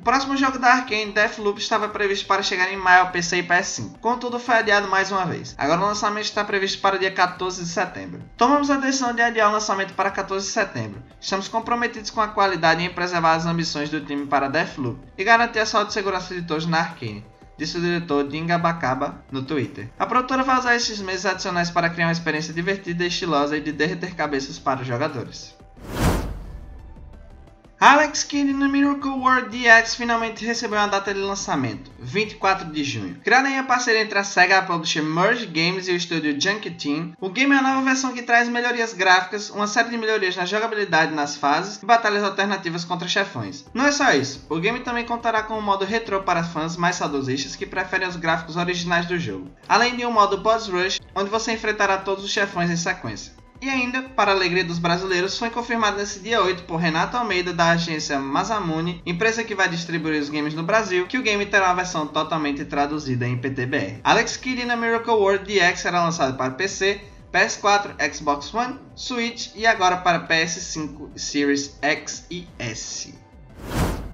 O 0.01 0.03
próximo 0.03 0.35
jogo 0.35 0.59
da 0.59 0.73
Arkane, 0.73 1.13
Deathloop, 1.13 1.61
estava 1.61 1.87
previsto 1.87 2.27
para 2.27 2.43
chegar 2.43 2.73
em 2.73 2.77
maio 2.79 3.03
ao 3.03 3.11
PC 3.11 3.37
e 3.37 3.43
PS5, 3.43 3.99
contudo 4.01 4.39
foi 4.39 4.55
adiado 4.55 4.89
mais 4.89 5.13
uma 5.13 5.27
vez. 5.27 5.55
Agora 5.59 5.83
o 5.83 5.85
lançamento 5.85 6.25
está 6.25 6.43
previsto 6.43 6.81
para 6.81 6.97
o 6.97 6.99
dia 6.99 7.11
14 7.11 7.63
de 7.63 7.69
setembro. 7.69 8.23
Tomamos 8.35 8.71
a 8.71 8.79
decisão 8.79 9.13
de 9.13 9.21
adiar 9.21 9.51
o 9.51 9.53
lançamento 9.53 9.93
para 9.93 10.11
14 10.11 10.47
de 10.47 10.53
setembro. 10.53 11.03
Estamos 11.21 11.49
comprometidos 11.49 12.11
com 12.11 12.23
a 12.23 12.29
qualidade 12.29 12.83
e 12.83 12.87
em 12.87 12.91
preservar 12.91 13.35
as 13.35 13.45
ambições 13.45 13.91
do 13.91 14.01
time 14.01 14.25
para 14.25 14.49
Deathloop 14.49 14.99
e 15.19 15.23
garantir 15.23 15.59
a 15.59 15.67
saúde 15.67 15.91
e 15.91 15.93
segurança 15.93 16.35
de 16.35 16.41
todos 16.41 16.65
na 16.65 16.79
Arkane 16.79 17.23
disse 17.59 17.77
o 17.77 17.81
diretor 17.83 18.27
Dinga 18.27 18.57
Bacaba 18.57 19.23
no 19.31 19.43
Twitter. 19.43 19.91
A 19.99 20.07
produtora 20.07 20.43
vai 20.43 20.59
usar 20.59 20.75
esses 20.75 20.99
meses 21.03 21.27
adicionais 21.27 21.69
para 21.69 21.91
criar 21.91 22.07
uma 22.07 22.13
experiência 22.13 22.55
divertida, 22.55 23.05
estilosa 23.05 23.55
e 23.55 23.61
de 23.61 23.71
derreter 23.71 24.15
cabeças 24.15 24.59
para 24.59 24.81
os 24.81 24.87
jogadores. 24.87 25.60
Alex 27.83 28.25
Kidd 28.25 28.53
no 28.53 28.69
Miracle 28.69 29.09
World 29.09 29.49
DX 29.49 29.95
finalmente 29.95 30.45
recebeu 30.45 30.79
uma 30.79 30.87
data 30.87 31.15
de 31.15 31.21
lançamento, 31.21 31.91
24 31.99 32.71
de 32.71 32.85
junho. 32.85 33.19
Criada 33.25 33.49
em 33.49 33.65
parceria 33.65 34.03
entre 34.03 34.19
a 34.19 34.23
SEGA, 34.23 34.59
a 34.59 34.63
publisher 34.63 35.01
Merge 35.01 35.47
Games 35.47 35.89
e 35.89 35.93
o 35.93 35.97
estúdio 35.97 36.39
Junkie 36.39 36.73
Team, 36.73 37.15
o 37.19 37.31
game 37.31 37.55
é 37.55 37.59
uma 37.59 37.71
nova 37.71 37.83
versão 37.83 38.13
que 38.13 38.21
traz 38.21 38.51
melhorias 38.51 38.93
gráficas, 38.93 39.49
uma 39.49 39.67
série 39.67 39.89
de 39.89 39.97
melhorias 39.97 40.37
na 40.37 40.45
jogabilidade 40.45 41.15
nas 41.15 41.37
fases 41.37 41.83
e 41.83 41.87
batalhas 41.87 42.23
alternativas 42.23 42.85
contra 42.85 43.09
chefões. 43.09 43.65
Não 43.73 43.87
é 43.87 43.93
só 43.93 44.13
isso, 44.13 44.45
o 44.51 44.61
game 44.61 44.81
também 44.81 45.07
contará 45.07 45.43
com 45.43 45.57
um 45.57 45.63
modo 45.63 45.87
retrô 45.87 46.21
para 46.21 46.45
fãs 46.45 46.77
mais 46.77 46.97
saudosistas 46.97 47.57
que 47.57 47.65
preferem 47.65 48.07
os 48.07 48.17
gráficos 48.17 48.59
originais 48.59 49.07
do 49.07 49.19
jogo, 49.19 49.51
além 49.67 49.97
de 49.97 50.05
um 50.05 50.13
modo 50.13 50.37
Boss 50.37 50.69
Rush, 50.69 51.01
onde 51.15 51.31
você 51.31 51.53
enfrentará 51.53 51.97
todos 51.97 52.27
os 52.27 52.31
chefões 52.31 52.69
em 52.69 52.77
sequência. 52.77 53.40
E 53.63 53.69
ainda, 53.69 54.03
para 54.03 54.31
a 54.31 54.35
alegria 54.35 54.65
dos 54.65 54.79
brasileiros, 54.79 55.37
foi 55.37 55.51
confirmado 55.51 55.99
nesse 55.99 56.21
dia 56.21 56.43
8 56.43 56.63
por 56.63 56.77
Renato 56.77 57.19
Almeida 57.19 57.53
da 57.53 57.73
agência 57.73 58.19
Masamune, 58.19 59.03
empresa 59.05 59.45
que 59.45 59.55
vai 59.55 59.69
distribuir 59.69 60.19
os 60.19 60.31
games 60.31 60.55
no 60.55 60.63
Brasil, 60.63 61.07
que 61.07 61.19
o 61.19 61.23
game 61.23 61.45
terá 61.45 61.67
uma 61.67 61.75
versão 61.75 62.07
totalmente 62.07 62.65
traduzida 62.65 63.29
em 63.29 63.37
PTBR. 63.37 64.01
Alex 64.03 64.39
Kidd 64.39 64.65
na 64.65 64.77
Miracle 64.77 65.13
World 65.13 65.45
DX 65.45 65.79
será 65.79 66.03
lançado 66.03 66.39
para 66.39 66.53
PC, 66.53 67.03
PS4, 67.31 67.95
Xbox 68.15 68.55
One, 68.55 68.79
Switch 68.97 69.51
e 69.55 69.67
agora 69.67 69.99
para 69.99 70.27
PS5 70.27 71.11
Series 71.15 71.77
X 71.83 72.25
e 72.31 72.49
S. 72.59 73.15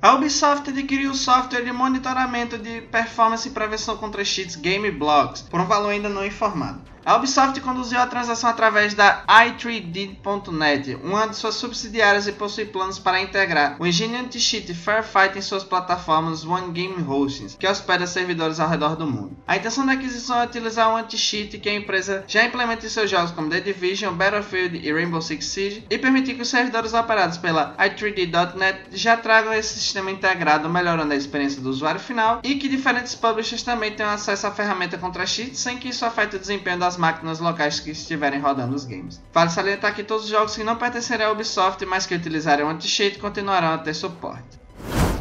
A 0.03 0.15
Ubisoft 0.15 0.71
adquiriu 0.71 1.13
o 1.13 1.15
software 1.15 1.65
de 1.65 1.73
monitoramento 1.73 2.59
de 2.59 2.81
performance 2.83 3.49
e 3.49 3.53
prevenção 3.53 3.97
contra 3.97 4.25
cheats 4.25 4.57
Game 4.57 4.91
Blocks, 4.91 5.43
por 5.43 5.61
um 5.61 5.67
valor 5.67 5.91
ainda 5.91 6.09
não 6.09 6.27
informado. 6.27 6.96
A 7.07 7.15
Ubisoft 7.15 7.61
conduziu 7.61 8.01
a 8.01 8.07
transação 8.09 8.51
através 8.51 8.93
da 8.93 9.23
i3D.net, 9.29 10.97
uma 11.05 11.29
de 11.29 11.37
suas 11.37 11.55
subsidiárias 11.55 12.27
e 12.27 12.33
possui 12.33 12.65
planos 12.65 12.99
para 12.99 13.21
integrar 13.21 13.77
o 13.79 13.87
engine 13.87 14.17
anti-cheat 14.17 14.75
Firefight 14.75 15.39
em 15.39 15.41
suas 15.41 15.63
plataformas 15.63 16.45
One 16.45 16.73
Game 16.73 17.01
Hostings, 17.01 17.55
que 17.55 17.69
hospeda 17.69 18.09
servidores 18.09 18.59
ao 18.59 18.69
redor 18.69 18.97
do 18.97 19.07
mundo. 19.07 19.37
A 19.47 19.57
intenção 19.57 19.87
da 19.87 19.93
aquisição 19.93 20.41
é 20.41 20.47
utilizar 20.47 20.93
o 20.93 20.97
anti-cheat 20.97 21.57
que 21.61 21.69
a 21.69 21.75
empresa 21.77 22.25
já 22.27 22.45
implementa 22.45 22.85
em 22.85 22.89
seus 22.89 23.09
jogos 23.09 23.31
como 23.31 23.51
The 23.51 23.61
Division, 23.61 24.13
Battlefield 24.13 24.77
e 24.77 24.93
Rainbow 24.93 25.23
Six 25.23 25.47
Siege 25.47 25.85
e 25.89 25.97
permitir 25.99 26.35
que 26.35 26.43
os 26.43 26.49
servidores 26.49 26.93
operados 26.93 27.39
pela 27.39 27.77
i3D.net 27.77 28.81
já 28.91 29.17
tragam 29.17 29.55
esse 29.55 29.79
sistema 29.79 30.11
integrado, 30.11 30.69
melhorando 30.69 31.13
a 31.13 31.17
experiência 31.17 31.63
do 31.63 31.71
usuário 31.71 32.01
final 32.01 32.41
e 32.43 32.57
que 32.57 32.69
diferentes 32.69 33.15
publishers 33.15 33.63
também 33.63 33.93
tenham 33.93 34.11
acesso 34.11 34.49
à 34.49 34.51
ferramenta 34.51 34.99
contra 34.99 35.25
cheats 35.25 35.61
sem 35.61 35.79
que 35.79 35.91
isso 35.91 36.05
afete 36.05 36.35
o 36.35 36.41
desempenho 36.41 36.81
das 36.81 36.96
máquinas 36.97 37.39
locais 37.39 37.81
que 37.81 37.91
estiverem 37.91 38.41
rodando 38.41 38.75
os 38.75 38.85
games. 38.85 39.21
Vale 39.33 39.51
salientar 39.51 39.95
que 39.95 40.05
todos 40.05 40.25
os 40.25 40.31
jogos 40.31 40.57
que 40.57 40.65
não 40.65 40.77
pertencerem 40.77 41.27
à 41.27 41.31
Ubisoft, 41.31 41.85
mas 41.87 42.07
que 42.07 42.15
utilizarem 42.15 42.65
o 42.65 42.69
anti-cheat, 42.69 43.19
continuarão 43.19 43.75
a 43.75 43.79
ter 43.79 43.95
suporte. 43.95 44.67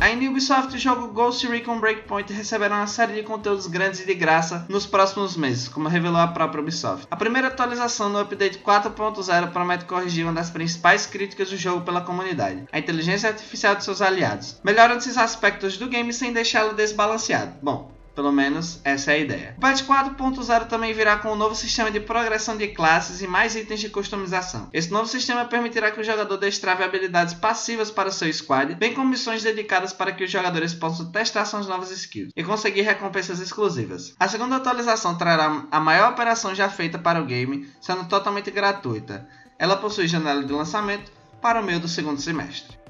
Ainda 0.02 0.30
Ubisoft, 0.30 0.76
o 0.76 0.78
jogo 0.78 1.08
Ghost 1.08 1.48
Recon 1.48 1.80
Breakpoint 1.80 2.32
receberá 2.32 2.76
uma 2.76 2.86
série 2.86 3.14
de 3.14 3.24
conteúdos 3.24 3.66
grandes 3.66 4.02
e 4.02 4.06
de 4.06 4.14
graça 4.14 4.66
nos 4.70 4.86
próximos 4.86 5.38
meses, 5.38 5.70
como 5.70 5.88
revelou 5.88 6.20
a 6.20 6.28
própria 6.28 6.62
Ubisoft. 6.62 7.08
A 7.10 7.16
primeira 7.16 7.48
atualização 7.48 8.10
no 8.10 8.20
update 8.20 8.60
4.0 8.60 9.52
promete 9.52 9.86
corrigir 9.86 10.26
uma 10.26 10.34
das 10.34 10.50
principais 10.50 11.06
críticas 11.06 11.50
do 11.50 11.58
jogo 11.58 11.82
pela 11.82 12.02
comunidade, 12.02 12.66
a 12.72 12.78
inteligência 12.78 13.30
artificial 13.30 13.76
de 13.76 13.84
seus 13.84 14.02
aliados, 14.02 14.60
melhorando 14.64 15.00
esses 15.00 15.18
aspectos 15.18 15.78
do 15.78 15.88
game 15.88 16.12
sem 16.12 16.34
deixá-lo 16.34 16.74
desbalanceado. 16.74 17.54
Bom, 17.64 17.95
Pelo 18.16 18.32
menos 18.32 18.80
essa 18.84 19.12
é 19.12 19.16
a 19.16 19.18
ideia. 19.18 19.56
O 19.58 19.60
patch 19.60 19.84
4.0 19.84 20.68
também 20.68 20.94
virá 20.94 21.18
com 21.18 21.34
um 21.34 21.36
novo 21.36 21.54
sistema 21.54 21.92
de 21.92 22.00
progressão 22.00 22.56
de 22.56 22.70
classes 22.70 23.22
e 23.22 23.28
mais 23.28 23.56
itens 23.56 23.82
de 23.82 23.90
customização. 23.90 24.70
Esse 24.72 24.90
novo 24.90 25.06
sistema 25.06 25.44
permitirá 25.44 25.92
que 25.92 26.00
o 26.00 26.04
jogador 26.04 26.38
destrave 26.38 26.84
habilidades 26.84 27.34
passivas 27.34 27.92
para 27.92 28.12
seu 28.12 28.32
squad, 28.32 28.74
bem 28.76 28.94
como 28.94 29.10
missões 29.10 29.44
dedicadas 29.44 29.92
para 29.92 30.14
que 30.14 30.24
os 30.24 30.32
jogadores 30.32 30.74
possam 30.74 31.12
testar 31.12 31.44
suas 31.44 31.68
novas 31.68 31.92
skills 31.92 32.32
e 32.36 32.44
conseguir 32.44 32.84
recompensas 32.84 33.40
exclusivas. 33.40 34.16
A 34.18 34.30
segunda 34.30 34.56
atualização 34.56 35.18
trará 35.18 35.66
a 35.70 35.80
maior 35.80 36.12
operação 36.12 36.56
já 36.56 36.70
feita 36.70 36.98
para 36.98 37.22
o 37.22 37.26
game, 37.26 37.68
sendo 37.82 38.06
totalmente 38.06 38.50
gratuita. 38.50 39.28
Ela 39.60 39.76
possui 39.76 40.08
janela 40.08 40.44
de 40.44 40.54
lançamento 40.54 41.12
para 41.42 41.60
o 41.60 41.64
meio 41.64 41.80
do 41.82 41.88
segundo 41.88 42.22
semestre. 42.22 42.85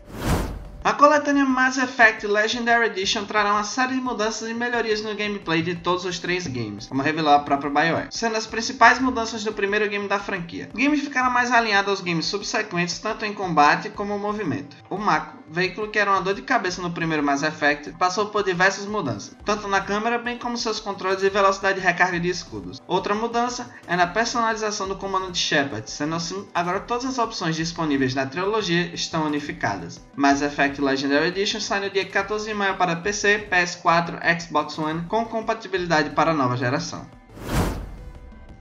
A 0.85 0.93
coletânea 0.93 1.43
Mass 1.43 1.79
Effect 1.79 2.27
Legendary 2.27 2.85
Edition 2.85 3.25
trará 3.25 3.53
uma 3.53 3.63
série 3.63 3.95
de 3.95 4.01
mudanças 4.01 4.47
e 4.47 4.53
melhorias 4.53 5.01
no 5.01 5.15
gameplay 5.15 5.63
de 5.63 5.73
todos 5.73 6.05
os 6.05 6.19
três 6.19 6.45
games, 6.45 6.85
como 6.85 7.01
revelou 7.01 7.33
a 7.33 7.39
própria 7.39 7.71
BioWare, 7.71 8.09
sendo 8.11 8.35
as 8.35 8.45
principais 8.45 8.99
mudanças 8.99 9.43
do 9.43 9.51
primeiro 9.51 9.89
game 9.89 10.07
da 10.07 10.19
franquia. 10.19 10.69
O 10.71 10.77
game 10.77 10.95
ficará 10.95 11.27
mais 11.27 11.51
alinhado 11.51 11.89
aos 11.89 12.01
games 12.01 12.27
subsequentes, 12.27 12.99
tanto 12.99 13.25
em 13.25 13.33
combate 13.33 13.89
como 13.89 14.19
movimento. 14.19 14.77
O 14.87 14.95
Mako, 14.95 15.39
veículo 15.49 15.89
que 15.89 15.99
era 15.99 16.11
uma 16.11 16.21
dor 16.21 16.33
de 16.33 16.41
cabeça 16.41 16.81
no 16.81 16.91
primeiro 16.91 17.23
Mass 17.23 17.43
Effect, 17.43 17.91
passou 17.93 18.27
por 18.27 18.43
diversas 18.43 18.85
mudanças, 18.85 19.35
tanto 19.43 19.67
na 19.67 19.81
câmera 19.81 20.17
bem 20.17 20.37
como 20.37 20.57
seus 20.57 20.79
controles 20.79 21.23
e 21.23 21.29
velocidade 21.29 21.79
de 21.79 21.85
recarga 21.85 22.19
de 22.19 22.29
escudos. 22.29 22.81
Outra 22.87 23.13
mudança 23.13 23.73
é 23.87 23.95
na 23.95 24.07
personalização 24.07 24.87
do 24.87 24.95
comando 24.95 25.31
de 25.31 25.37
Shepard, 25.37 25.89
sendo 25.89 26.15
assim, 26.15 26.47
agora 26.53 26.79
todas 26.79 27.05
as 27.05 27.17
opções 27.17 27.55
disponíveis 27.55 28.13
na 28.13 28.25
trilogia 28.25 28.93
estão 28.93 29.25
unificadas. 29.25 29.99
Mass 30.15 30.41
Effect 30.41 30.81
Legendary 30.81 31.27
Edition 31.27 31.59
sai 31.59 31.81
no 31.81 31.89
dia 31.89 32.05
14 32.05 32.45
de 32.45 32.53
maio 32.53 32.77
para 32.77 32.95
PC, 32.95 33.47
PS4, 33.51 34.19
Xbox 34.39 34.77
One, 34.77 35.03
com 35.03 35.25
compatibilidade 35.25 36.11
para 36.11 36.31
a 36.31 36.33
nova 36.33 36.57
geração. 36.57 37.05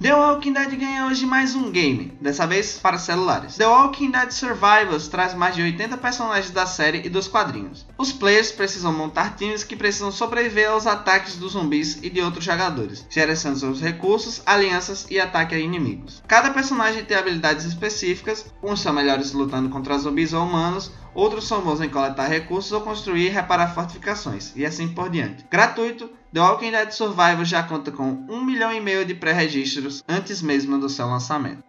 The 0.01 0.13
Walking 0.13 0.53
Dead 0.53 0.77
ganha 0.77 1.07
hoje 1.07 1.25
mais 1.25 1.55
um 1.55 1.71
game, 1.71 2.13
dessa 2.21 2.47
vez 2.47 2.79
para 2.79 2.99
celulares. 2.99 3.57
The 3.57 3.67
Walking 3.67 4.11
Dead 4.11 4.31
Survivors 4.33 5.09
traz 5.09 5.35
mais 5.35 5.55
de 5.55 5.63
80 5.63 5.97
personagens 5.97 6.51
da 6.51 6.67
série 6.67 7.07
e 7.07 7.09
dos 7.09 7.29
quadrinhos. 7.29 7.87
Os 7.97 8.13
players 8.13 8.51
precisam 8.51 8.93
montar 8.93 9.37
times 9.37 9.63
que 9.63 9.77
precisam 9.77 10.11
sobreviver 10.11 10.69
aos 10.69 10.87
ataques 10.87 11.37
dos 11.37 11.53
zumbis 11.53 12.01
e 12.03 12.11
de 12.11 12.21
outros 12.21 12.45
jogadores, 12.45 13.07
gerenciando 13.09 13.59
seus 13.59 13.81
recursos, 13.81 14.43
alianças 14.45 15.07
e 15.09 15.19
ataque 15.21 15.55
a 15.55 15.59
inimigos. 15.59 16.23
Cada 16.27 16.51
personagem 16.51 17.05
tem 17.05 17.17
habilidades 17.17 17.65
específicas, 17.65 18.53
uns 18.63 18.81
são 18.81 18.93
melhores 18.93 19.33
lutando 19.33 19.71
contra 19.71 19.97
zumbis 19.97 20.33
ou 20.33 20.45
humanos, 20.45 20.91
outros 21.15 21.47
são 21.47 21.63
bons 21.63 21.81
em 21.81 21.89
coletar 21.89 22.27
recursos 22.27 22.73
ou 22.73 22.81
construir 22.81 23.27
e 23.27 23.31
reparar 23.31 23.73
fortificações, 23.73 24.53
e 24.57 24.67
assim 24.67 24.89
por 24.89 25.09
diante. 25.09 25.47
Gratuito, 25.49 26.11
The 26.35 26.41
Walking 26.41 26.73
Dead 26.73 26.91
Survival 26.91 27.45
já 27.45 27.63
conta 27.63 27.93
com 27.93 28.27
1 28.29 28.45
milhão 28.45 28.73
e 28.73 28.81
meio 28.81 29.05
de 29.05 29.15
pré-registros 29.15 30.03
antes 30.09 30.43
mesmo 30.43 30.81
do 30.81 30.89
seu 30.89 31.07
lançamento. 31.07 31.63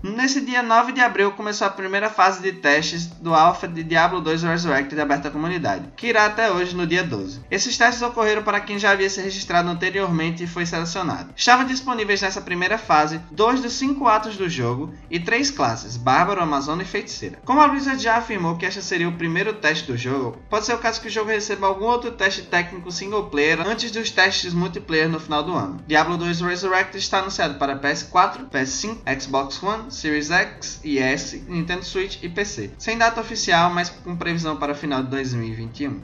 Nesse 0.00 0.40
dia 0.40 0.62
9 0.62 0.92
de 0.92 1.00
abril 1.00 1.32
começou 1.32 1.66
a 1.66 1.70
primeira 1.70 2.08
fase 2.08 2.40
de 2.40 2.52
testes 2.52 3.06
do 3.06 3.34
alpha 3.34 3.66
de 3.66 3.82
Diablo 3.82 4.20
2 4.20 4.44
Resurrected 4.44 5.00
aberta 5.00 5.26
à 5.26 5.30
comunidade, 5.30 5.88
que 5.96 6.06
irá 6.06 6.26
até 6.26 6.52
hoje 6.52 6.76
no 6.76 6.86
dia 6.86 7.02
12. 7.02 7.40
Esses 7.50 7.76
testes 7.76 8.00
ocorreram 8.00 8.44
para 8.44 8.60
quem 8.60 8.78
já 8.78 8.92
havia 8.92 9.10
se 9.10 9.20
registrado 9.20 9.68
anteriormente 9.68 10.44
e 10.44 10.46
foi 10.46 10.64
selecionado. 10.64 11.30
Estavam 11.34 11.66
disponíveis 11.66 12.22
nessa 12.22 12.40
primeira 12.40 12.78
fase 12.78 13.20
dois 13.32 13.60
dos 13.60 13.72
cinco 13.72 14.06
atos 14.06 14.36
do 14.36 14.48
jogo 14.48 14.94
e 15.10 15.18
três 15.18 15.50
classes, 15.50 15.96
Bárbaro, 15.96 16.42
Amazona 16.42 16.82
e 16.82 16.86
Feiticeira. 16.86 17.40
Como 17.44 17.60
a 17.60 17.66
Blizzard 17.66 18.00
já 18.00 18.16
afirmou 18.18 18.56
que 18.56 18.66
este 18.66 18.80
seria 18.80 19.08
o 19.08 19.16
primeiro 19.16 19.54
teste 19.54 19.90
do 19.90 19.98
jogo, 19.98 20.38
pode 20.48 20.64
ser 20.64 20.74
o 20.74 20.78
caso 20.78 21.00
que 21.00 21.08
o 21.08 21.10
jogo 21.10 21.30
receba 21.30 21.66
algum 21.66 21.86
outro 21.86 22.12
teste 22.12 22.42
técnico 22.42 22.92
single 22.92 23.26
player 23.30 23.66
antes 23.66 23.90
dos 23.90 24.12
testes 24.12 24.54
multiplayer 24.54 25.08
no 25.08 25.18
final 25.18 25.42
do 25.42 25.56
ano. 25.56 25.80
Diablo 25.88 26.16
2 26.16 26.40
Resurrected 26.40 26.98
está 26.98 27.18
anunciado 27.18 27.58
para 27.58 27.76
PS4, 27.80 28.48
PS5, 28.48 29.20
Xbox 29.20 29.60
One, 29.60 29.87
Series 29.90 30.30
X 30.30 30.80
e 30.84 30.98
S, 30.98 31.44
Nintendo 31.48 31.84
Switch 31.84 32.22
e 32.22 32.28
PC, 32.28 32.70
sem 32.78 32.98
data 32.98 33.20
oficial, 33.20 33.70
mas 33.70 33.88
com 33.88 34.16
previsão 34.16 34.56
para 34.56 34.74
final 34.74 35.02
de 35.02 35.10
2021. 35.10 36.00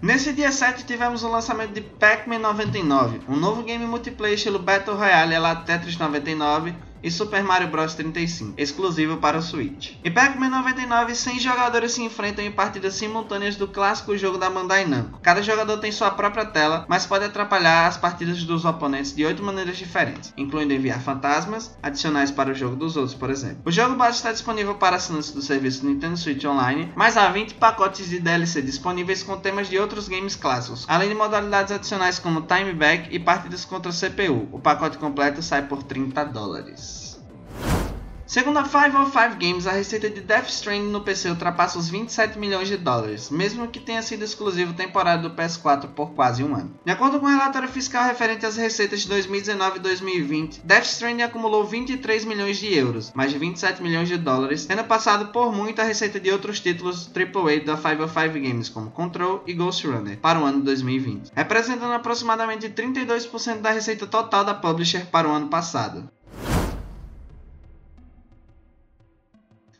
Nesse 0.00 0.32
dia 0.32 0.52
7 0.52 0.84
tivemos 0.84 1.24
o 1.24 1.28
lançamento 1.28 1.72
de 1.72 1.80
Pac-Man 1.80 2.38
99, 2.38 3.20
um 3.28 3.36
novo 3.36 3.64
game 3.64 3.84
multiplayer 3.84 4.36
estilo 4.36 4.58
Battle 4.58 4.96
Royale 4.96 5.38
la 5.38 5.56
Tetris 5.56 5.96
99 5.96 6.72
e 7.02 7.10
Super 7.10 7.42
Mario 7.42 7.68
Bros 7.68 7.94
35, 7.94 8.54
exclusivo 8.56 9.16
para 9.18 9.38
o 9.38 9.42
Switch. 9.42 9.92
Em 10.04 10.10
Pac-Man 10.10 10.48
99, 10.48 11.14
100 11.14 11.40
jogadores 11.40 11.92
se 11.92 12.02
enfrentam 12.02 12.44
em 12.44 12.50
partidas 12.50 12.94
simultâneas 12.94 13.56
do 13.56 13.68
clássico 13.68 14.16
jogo 14.16 14.38
da 14.38 14.50
Bandai 14.50 14.84
Namco. 14.84 15.20
Cada 15.22 15.42
jogador 15.42 15.78
tem 15.78 15.92
sua 15.92 16.10
própria 16.10 16.44
tela, 16.44 16.84
mas 16.88 17.06
pode 17.06 17.24
atrapalhar 17.24 17.86
as 17.86 17.96
partidas 17.96 18.42
dos 18.44 18.64
oponentes 18.64 19.14
de 19.14 19.24
8 19.24 19.42
maneiras 19.42 19.76
diferentes, 19.76 20.32
incluindo 20.36 20.72
enviar 20.72 21.00
fantasmas 21.00 21.76
adicionais 21.82 22.30
para 22.30 22.50
o 22.50 22.54
jogo 22.54 22.76
dos 22.76 22.96
outros, 22.96 23.14
por 23.14 23.30
exemplo. 23.30 23.62
O 23.64 23.70
jogo 23.70 23.96
base 23.96 24.16
está 24.16 24.32
disponível 24.32 24.74
para 24.74 24.96
assinantes 24.96 25.32
do 25.32 25.42
serviço 25.42 25.86
Nintendo 25.86 26.16
Switch 26.16 26.44
Online, 26.44 26.92
mas 26.94 27.16
há 27.16 27.28
20 27.28 27.54
pacotes 27.54 28.08
de 28.08 28.18
DLC 28.18 28.62
disponíveis 28.62 29.22
com 29.22 29.36
temas 29.38 29.68
de 29.68 29.78
outros 29.78 30.08
games 30.08 30.36
clássicos, 30.36 30.84
além 30.88 31.08
de 31.08 31.14
modalidades 31.14 31.72
adicionais 31.72 32.18
como 32.18 32.42
Time 32.42 32.72
Back 32.72 33.08
e 33.10 33.18
partidas 33.18 33.64
contra 33.64 33.92
CPU. 33.92 34.48
O 34.52 34.58
pacote 34.58 34.98
completo 34.98 35.42
sai 35.42 35.62
por 35.62 35.82
30 35.82 36.24
dólares. 36.24 36.87
Segundo 38.28 38.58
a 38.58 38.62
505 38.62 39.36
Games, 39.40 39.66
a 39.66 39.72
receita 39.72 40.10
de 40.10 40.20
Death 40.20 40.50
Stranding 40.50 40.90
no 40.90 41.00
PC 41.00 41.30
ultrapassa 41.30 41.78
os 41.78 41.88
27 41.88 42.38
milhões 42.38 42.68
de 42.68 42.76
dólares, 42.76 43.30
mesmo 43.30 43.66
que 43.68 43.80
tenha 43.80 44.02
sido 44.02 44.22
exclusivo 44.22 44.74
temporário 44.74 45.22
do 45.22 45.30
PS4 45.30 45.88
por 45.94 46.10
quase 46.10 46.44
um 46.44 46.54
ano. 46.54 46.78
De 46.84 46.92
acordo 46.92 47.18
com 47.18 47.24
o 47.24 47.30
relatório 47.30 47.70
fiscal 47.70 48.04
referente 48.04 48.44
às 48.44 48.58
receitas 48.58 49.00
de 49.00 49.08
2019 49.08 49.78
e 49.78 49.80
2020, 49.80 50.60
Death 50.62 50.84
Stranding 50.84 51.22
acumulou 51.22 51.64
23 51.64 52.26
milhões 52.26 52.58
de 52.58 52.70
euros, 52.70 53.10
mais 53.14 53.32
de 53.32 53.38
27 53.38 53.82
milhões 53.82 54.08
de 54.08 54.18
dólares, 54.18 54.66
tendo 54.66 54.84
passado 54.84 55.32
por 55.32 55.50
muito 55.50 55.80
a 55.80 55.84
receita 55.84 56.20
de 56.20 56.30
outros 56.30 56.60
títulos 56.60 57.10
AAA 57.10 57.64
da 57.64 57.78
505 57.78 58.34
Games, 58.34 58.68
como 58.68 58.90
Control 58.90 59.42
e 59.46 59.54
Ghost 59.54 59.86
Runner, 59.86 60.18
para 60.18 60.38
o 60.38 60.44
ano 60.44 60.58
de 60.58 60.64
2020, 60.64 61.32
representando 61.34 61.94
aproximadamente 61.94 62.68
32% 62.68 63.62
da 63.62 63.70
receita 63.70 64.06
total 64.06 64.44
da 64.44 64.52
publisher 64.52 65.06
para 65.06 65.26
o 65.26 65.32
ano 65.32 65.48
passado. 65.48 66.10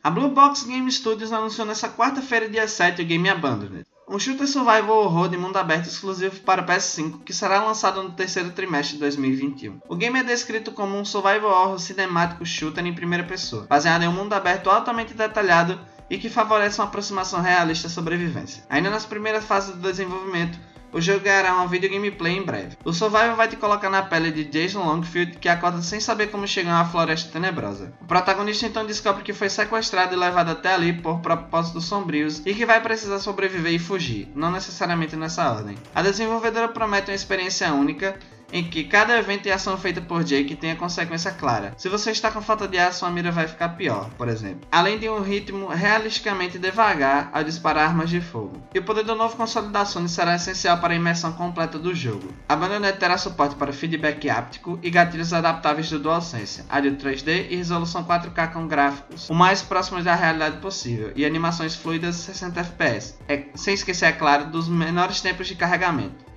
A 0.09 0.11
Blue 0.11 0.31
Box 0.31 0.65
Game 0.65 0.91
Studios 0.91 1.35
anunciou 1.35 1.67
nesta 1.67 1.87
quarta-feira, 1.87 2.49
dia 2.49 2.67
7, 2.67 3.03
o 3.03 3.05
game 3.05 3.29
Abandoned, 3.29 3.85
um 4.09 4.19
shooter 4.19 4.49
survival 4.49 5.05
horror 5.05 5.29
de 5.29 5.37
mundo 5.37 5.59
aberto 5.59 5.85
exclusivo 5.85 6.41
para 6.41 6.65
PS5 6.65 7.23
que 7.23 7.35
será 7.35 7.63
lançado 7.63 8.03
no 8.03 8.13
terceiro 8.13 8.51
trimestre 8.53 8.95
de 8.95 9.01
2021. 9.01 9.81
O 9.87 9.95
game 9.95 10.19
é 10.19 10.23
descrito 10.23 10.73
como 10.73 10.97
um 10.97 11.05
survival 11.05 11.51
horror 11.51 11.79
cinemático 11.79 12.47
shooter 12.47 12.87
em 12.87 12.95
primeira 12.95 13.23
pessoa, 13.23 13.67
baseado 13.69 14.03
em 14.03 14.09
um 14.09 14.13
mundo 14.13 14.33
aberto 14.33 14.71
altamente 14.71 15.13
detalhado 15.13 15.79
e 16.09 16.17
que 16.17 16.31
favorece 16.31 16.81
uma 16.81 16.87
aproximação 16.87 17.43
realista 17.43 17.89
à 17.89 17.91
sobrevivência. 17.91 18.65
Ainda 18.71 18.89
nas 18.89 19.05
primeiras 19.05 19.45
fases 19.45 19.75
do 19.75 19.83
desenvolvimento, 19.83 20.59
o 20.93 21.01
jogo 21.01 21.21
ganhará 21.21 21.55
uma 21.55 21.67
video 21.67 21.91
gameplay 21.91 22.37
em 22.37 22.43
breve. 22.43 22.77
O 22.85 22.93
Survival 22.93 23.37
vai 23.37 23.49
te 23.49 23.57
colocar 23.57 23.91
na 23.91 24.03
pele 24.03 24.31
de 24.31 24.45
Jason 24.45 24.85
Longfield, 24.85 25.39
que 25.39 25.49
acorda 25.49 25.83
sem 25.83 26.01
saber 26.01 26.29
como 26.29 26.47
chegar 26.47 26.73
a 26.73 26.83
uma 26.83 26.91
floresta 26.91 27.31
tenebrosa. 27.31 27.93
O 28.01 28.07
protagonista 28.07 28.67
então 28.67 28.87
descobre 28.87 29.23
que 29.23 29.33
foi 29.33 29.49
sequestrado 29.49 30.15
e 30.15 30.19
levado 30.19 30.51
até 30.51 30.73
ali 30.73 30.93
por 30.93 31.21
propósitos 31.21 31.85
sombrios 31.85 32.43
e 32.45 32.55
que 32.55 32.67
vai 32.67 32.81
precisar 32.81 33.19
sobreviver 33.19 33.73
e 33.73 33.79
fugir, 33.79 34.29
não 34.35 34.51
necessariamente 34.51 35.17
nessa 35.17 35.51
ordem. 35.51 35.77
A 35.95 36.03
desenvolvedora 36.03 36.69
promete 36.69 37.11
uma 37.11 37.17
experiência 37.17 37.73
única 37.73 38.19
em 38.53 38.65
que 38.65 38.85
cada 38.85 39.19
evento 39.19 39.47
e 39.47 39.53
ação 39.53 39.77
feita 39.77 40.01
por 40.01 40.25
Jake 40.25 40.57
tem 40.57 40.73
a 40.73 40.77
consequência 40.77 41.31
clara. 41.31 41.75
Se 41.77 41.89
você 41.89 42.11
está 42.11 42.31
com 42.31 42.41
falta 42.41 42.67
de 42.67 42.79
ar, 42.79 42.93
sua 42.93 43.11
mira 43.11 43.31
vai 43.31 43.47
ficar 43.47 43.71
pior, 43.71 44.11
por 44.17 44.29
exemplo. 44.29 44.67
Além 44.71 44.99
de 44.99 45.09
um 45.09 45.21
ritmo 45.21 45.69
realisticamente 45.69 46.59
devagar 46.59 47.31
ao 47.33 47.45
disparar 47.45 47.89
armas 47.89 48.11
de 48.11 48.21
fogo. 48.21 48.63
E 48.75 48.79
o 48.79 48.83
poder 48.83 49.05
do 49.05 49.15
novo 49.15 49.37
console 49.37 49.69
da 49.69 49.85
Sony 49.85 50.09
será 50.09 50.35
essencial 50.35 50.79
para 50.79 50.93
a 50.93 50.97
imersão 50.97 51.33
completa 51.33 51.79
do 51.79 51.95
jogo. 51.95 52.33
A 52.49 52.55
Abandoned 52.55 52.99
terá 52.99 53.17
suporte 53.17 53.55
para 53.55 53.73
feedback 53.73 54.29
áptico 54.29 54.79
e 54.83 54.91
gatilhos 54.91 55.33
adaptáveis 55.33 55.91
do 55.91 55.99
DualSense, 55.99 56.65
áudio 56.69 56.97
3D 56.97 57.47
e 57.51 57.57
resolução 57.57 58.05
4K 58.05 58.53
com 58.53 58.67
gráficos 58.67 59.29
o 59.29 59.35
mais 59.35 59.63
próximos 59.63 60.05
da 60.05 60.15
realidade 60.15 60.59
possível 60.59 61.13
e 61.15 61.25
animações 61.25 61.75
fluidas 61.75 62.17
60 62.17 62.61
FPS, 62.61 63.15
é, 63.29 63.45
sem 63.55 63.75
esquecer, 63.75 64.07
é 64.07 64.13
claro, 64.13 64.47
dos 64.47 64.69
menores 64.69 65.21
tempos 65.21 65.47
de 65.47 65.55
carregamento. 65.55 66.28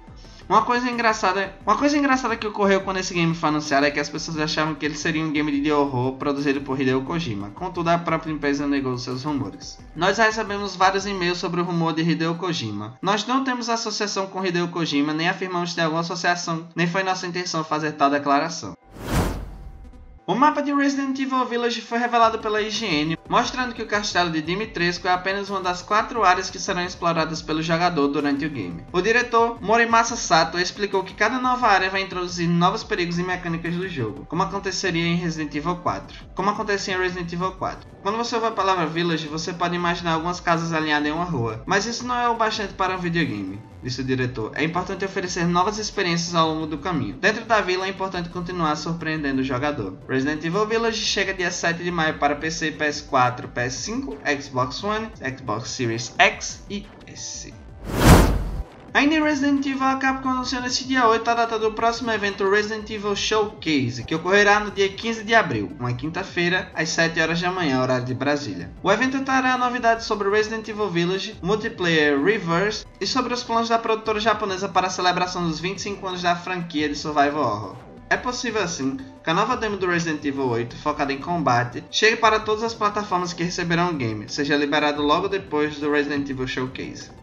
Uma 0.50 0.64
coisa 0.64 0.90
engraçada, 0.90 1.54
uma 1.66 1.78
coisa 1.78 1.98
engraçada 1.98 2.36
que 2.36 2.48
ocorreu 2.48 2.82
quando 2.82 2.98
esse 2.98 3.14
game 3.14 3.34
foi 3.34 3.50
anunciado 3.50 3.86
é 3.86 3.92
que 3.92 4.00
as 4.00 4.10
pessoas 4.10 4.38
achavam 4.38 4.76
que 4.76 4.86
ele 4.86 4.96
seria 4.96 5.24
um 5.24 5.32
game 5.32 5.62
de 5.62 5.72
horror 5.72 6.14
produzido 6.14 6.62
por 6.62 6.80
Hideo 6.80 7.04
Kojima. 7.04 7.50
Contudo, 7.52 7.90
a 7.90 7.98
própria 7.98 8.32
empresa 8.32 8.68
negou 8.68 8.98
seus 8.98 9.24
rumores. 9.24 9.78
Nós 9.96 10.18
recebemos 10.18 10.76
vários 10.76 11.06
e-mails 11.06 11.38
sobre 11.38 11.62
o 11.62 11.64
rumor 11.64 11.94
de 11.94 12.02
Hideo 12.02 12.36
Kojima. 12.36 12.98
Nós 13.02 13.26
não 13.26 13.44
temos 13.44 13.70
associação 13.70 14.28
com 14.28 14.46
Hideo 14.46 14.68
Kojima, 14.68 15.14
nem 15.14 15.30
afirmamos 15.30 15.74
ter 15.74 15.82
alguma 15.82 16.02
associação, 16.02 16.68
nem 16.76 16.88
foi 16.88 17.04
nossa 17.04 17.28
intenção 17.28 17.64
fazer 17.64 17.94
tal 17.94 18.10
declaração. 18.10 18.76
O 20.32 20.34
mapa 20.36 20.62
de 20.62 20.74
Resident 20.74 21.20
Evil 21.20 21.46
Village 21.46 21.82
foi 21.82 21.98
revelado 21.98 22.40
pela 22.40 22.62
IGN, 22.62 23.18
mostrando 23.28 23.76
que 23.76 23.82
o 23.84 23.86
castelo 23.86 24.30
de 24.30 24.42
Dimitrescu 24.42 25.06
é 25.06 25.12
apenas 25.12 25.50
uma 25.50 25.60
das 25.60 25.82
quatro 25.82 26.24
áreas 26.24 26.50
que 26.50 26.58
serão 26.58 26.86
exploradas 26.86 27.42
pelo 27.42 27.62
jogador 27.62 28.08
durante 28.08 28.46
o 28.46 28.50
game. 28.50 28.82
O 28.94 29.02
diretor 29.02 29.62
Morimasa 29.62 30.16
Sato 30.16 30.58
explicou 30.58 31.04
que 31.04 31.16
cada 31.16 31.38
nova 31.38 31.68
área 31.68 31.90
vai 31.90 32.02
introduzir 32.02 32.48
novos 32.48 32.82
perigos 32.82 33.20
e 33.20 33.24
mecânicas 33.24 33.76
do 33.76 33.90
jogo, 33.90 34.26
como 34.26 34.44
aconteceria 34.44 35.06
em 35.06 35.18
Resident 35.18 35.54
Evil 35.54 35.76
4. 35.76 36.26
Como 36.34 36.50
acontecia 36.50 36.96
em 36.96 36.98
Resident 36.98 37.34
Evil 37.34 37.52
4. 37.52 37.90
Quando 38.02 38.18
você 38.18 38.34
ouve 38.34 38.48
a 38.48 38.52
palavra 38.52 38.86
Village, 38.86 39.28
você 39.28 39.52
pode 39.52 39.76
imaginar 39.76 40.14
algumas 40.14 40.40
casas 40.40 40.72
alinhadas 40.72 41.10
em 41.10 41.12
uma 41.12 41.26
rua, 41.26 41.62
mas 41.66 41.86
isso 41.86 42.08
não 42.08 42.16
é 42.16 42.30
o 42.30 42.36
bastante 42.36 42.74
para 42.74 42.96
um 42.96 43.00
videogame 43.00 43.60
disse 43.82 44.02
o 44.02 44.04
diretor. 44.04 44.52
É 44.56 44.64
importante 44.64 45.06
oferecer 45.06 45.46
novas 45.46 45.78
experiências 45.78 46.36
ao 46.36 46.54
longo 46.54 46.68
do 46.68 46.78
caminho. 46.78 47.16
Dentro 47.16 47.46
da 47.46 47.62
vila 47.62 47.86
é 47.86 47.90
importante 47.90 48.30
continuar 48.30 48.76
surpreendendo 48.76 49.42
o 49.42 49.44
jogador. 49.44 49.98
Resident 50.08 50.44
Evil 50.44 50.66
Village 50.66 51.02
chega 51.02 51.34
dia 51.34 51.52
7 51.52 51.84
de 51.84 51.92
maio 51.92 52.18
para 52.18 52.36
PC, 52.36 52.74
PS4, 52.74 53.48
PS5, 53.54 54.18
Xbox 54.42 54.84
One, 54.84 55.10
Xbox 55.38 55.70
Series 55.70 56.14
X 56.18 56.64
e 56.70 56.86
S. 57.08 57.54
Ainda 58.94 59.16
em 59.16 59.24
Resident 59.24 59.66
Evil, 59.66 59.84
a 59.84 59.96
Capcom 59.96 60.30
anunciou 60.30 60.62
neste 60.62 60.86
dia 60.86 61.08
8 61.08 61.30
a 61.30 61.34
data 61.34 61.58
do 61.58 61.72
próximo 61.72 62.12
evento 62.12 62.50
Resident 62.50 62.90
Evil 62.90 63.16
Showcase, 63.16 64.04
que 64.04 64.14
ocorrerá 64.14 64.60
no 64.60 64.70
dia 64.70 64.90
15 64.90 65.24
de 65.24 65.34
abril, 65.34 65.72
uma 65.80 65.94
quinta-feira, 65.94 66.70
às 66.76 66.90
7 66.90 67.18
horas 67.22 67.40
da 67.40 67.50
manhã, 67.50 67.82
horário 67.82 68.06
de 68.06 68.14
Brasília. 68.14 68.70
O 68.84 68.92
evento 68.92 69.24
trará 69.24 69.58
novidades 69.58 70.06
sobre 70.06 70.30
Resident 70.30 70.68
Evil 70.68 70.90
Village, 70.90 71.38
multiplayer 71.42 72.22
Reverse 72.22 72.86
e 73.00 73.08
sobre 73.08 73.34
os 73.34 73.44
planos 73.44 73.70
da 73.70 73.80
produtora 73.80 74.20
japonesa 74.20 74.68
para 74.68 74.88
a 74.88 74.92
celebração 74.92 75.48
dos 75.48 75.62
25 75.62 76.06
anos 76.06 76.22
da 76.22 76.36
franquia 76.36 76.90
de 76.90 76.96
Survival 76.96 77.44
Horror. 77.44 77.76
É 78.10 78.18
possível 78.18 78.62
assim 78.62 78.98
que 79.24 79.30
a 79.30 79.34
nova 79.34 79.56
demo 79.56 79.78
do 79.78 79.88
Resident 79.88 80.26
Evil 80.26 80.50
8, 80.50 80.76
focada 80.76 81.14
em 81.14 81.18
combate, 81.18 81.82
chegue 81.90 82.18
para 82.18 82.42
todas 82.42 82.62
as 82.62 82.74
plataformas 82.74 83.32
que 83.32 83.42
receberão 83.42 83.92
o 83.92 83.94
game, 83.94 84.28
seja 84.28 84.58
liberado 84.58 85.02
logo 85.02 85.30
depois 85.30 85.80
do 85.80 85.90
Resident 85.90 86.30
Evil 86.30 86.46
Showcase. 86.46 87.21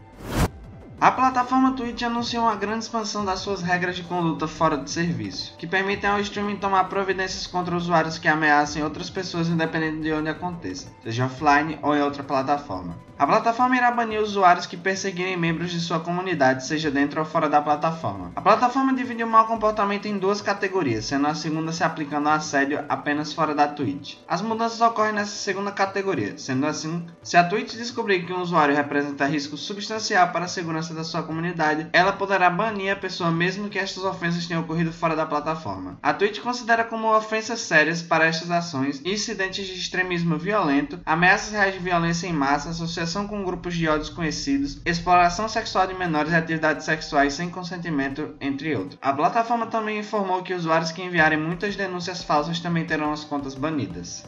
A 1.01 1.11
plataforma 1.11 1.71
Twitch 1.71 2.01
anunciou 2.01 2.43
uma 2.43 2.57
grande 2.57 2.83
expansão 2.83 3.23
das 3.23 3.39
suas 3.39 3.61
regras 3.61 3.95
de 3.95 4.03
conduta 4.03 4.49
fora 4.49 4.75
de 4.75 4.91
serviço, 4.91 5.55
que 5.57 5.65
permitem 5.65 6.09
ao 6.09 6.19
streaming 6.19 6.57
tomar 6.57 6.83
providências 6.89 7.47
contra 7.47 7.73
usuários 7.73 8.17
que 8.17 8.27
ameacem 8.27 8.83
outras 8.83 9.09
pessoas 9.09 9.47
independente 9.47 10.01
de 10.01 10.11
onde 10.11 10.27
aconteça, 10.27 10.91
seja 11.01 11.25
offline 11.25 11.79
ou 11.81 11.95
em 11.95 12.01
outra 12.01 12.21
plataforma. 12.21 12.97
A 13.17 13.27
plataforma 13.27 13.75
irá 13.75 13.91
banir 13.91 14.21
usuários 14.21 14.65
que 14.65 14.77
perseguirem 14.77 15.35
membros 15.35 15.71
de 15.71 15.79
sua 15.81 15.99
comunidade, 15.99 16.65
seja 16.65 16.89
dentro 16.89 17.19
ou 17.19 17.25
fora 17.25 17.49
da 17.49 17.61
plataforma. 17.61 18.31
A 18.33 18.41
plataforma 18.41 18.93
divide 18.93 19.23
o 19.23 19.27
mau 19.27 19.45
comportamento 19.45 20.05
em 20.05 20.17
duas 20.17 20.41
categorias, 20.41 21.03
sendo 21.03 21.27
a 21.27 21.35
segunda 21.35 21.73
se 21.73 21.83
aplicando 21.83 22.27
ao 22.27 22.35
assédio 22.35 22.83
apenas 22.87 23.33
fora 23.33 23.53
da 23.53 23.67
Twitch. 23.67 24.15
As 24.25 24.41
mudanças 24.41 24.79
ocorrem 24.79 25.11
nessa 25.11 25.35
segunda 25.35 25.69
categoria, 25.69 26.37
sendo 26.37 26.65
assim, 26.65 27.05
se 27.21 27.35
a 27.35 27.43
Twitch 27.43 27.75
descobrir 27.75 28.25
que 28.25 28.31
um 28.31 28.41
usuário 28.41 28.73
representa 28.73 29.25
risco 29.25 29.57
substancial 29.57 30.29
para 30.29 30.45
a 30.45 30.49
segurança 30.49 30.88
da 30.95 31.03
sua 31.03 31.23
comunidade, 31.23 31.87
ela 31.93 32.11
poderá 32.11 32.49
banir 32.49 32.91
a 32.91 32.95
pessoa 32.95 33.31
mesmo 33.31 33.69
que 33.69 33.79
estas 33.79 34.03
ofensas 34.03 34.45
tenham 34.45 34.63
ocorrido 34.63 34.91
fora 34.91 35.15
da 35.15 35.25
plataforma. 35.25 35.97
A 36.01 36.13
Twitch 36.13 36.39
considera 36.39 36.83
como 36.83 37.15
ofensas 37.15 37.61
sérias 37.61 38.01
para 38.01 38.25
estas 38.25 38.51
ações 38.51 39.01
incidentes 39.05 39.67
de 39.67 39.73
extremismo 39.73 40.37
violento, 40.37 40.99
ameaças 41.05 41.51
reais 41.51 41.73
de 41.73 41.79
violência 41.79 42.27
em 42.27 42.33
massa, 42.33 42.69
associação 42.69 43.27
com 43.27 43.43
grupos 43.43 43.75
de 43.75 43.87
ódios 43.87 44.09
conhecidos, 44.09 44.81
exploração 44.85 45.47
sexual 45.47 45.87
de 45.87 45.93
menores 45.93 46.31
e 46.31 46.35
atividades 46.35 46.85
sexuais 46.85 47.33
sem 47.33 47.49
consentimento, 47.49 48.35
entre 48.39 48.75
outros. 48.75 48.97
A 49.01 49.13
plataforma 49.13 49.67
também 49.67 49.99
informou 49.99 50.43
que 50.43 50.53
usuários 50.53 50.91
que 50.91 51.01
enviarem 51.01 51.39
muitas 51.39 51.75
denúncias 51.75 52.23
falsas 52.23 52.59
também 52.59 52.85
terão 52.85 53.11
as 53.11 53.23
contas 53.23 53.55
banidas. 53.55 54.23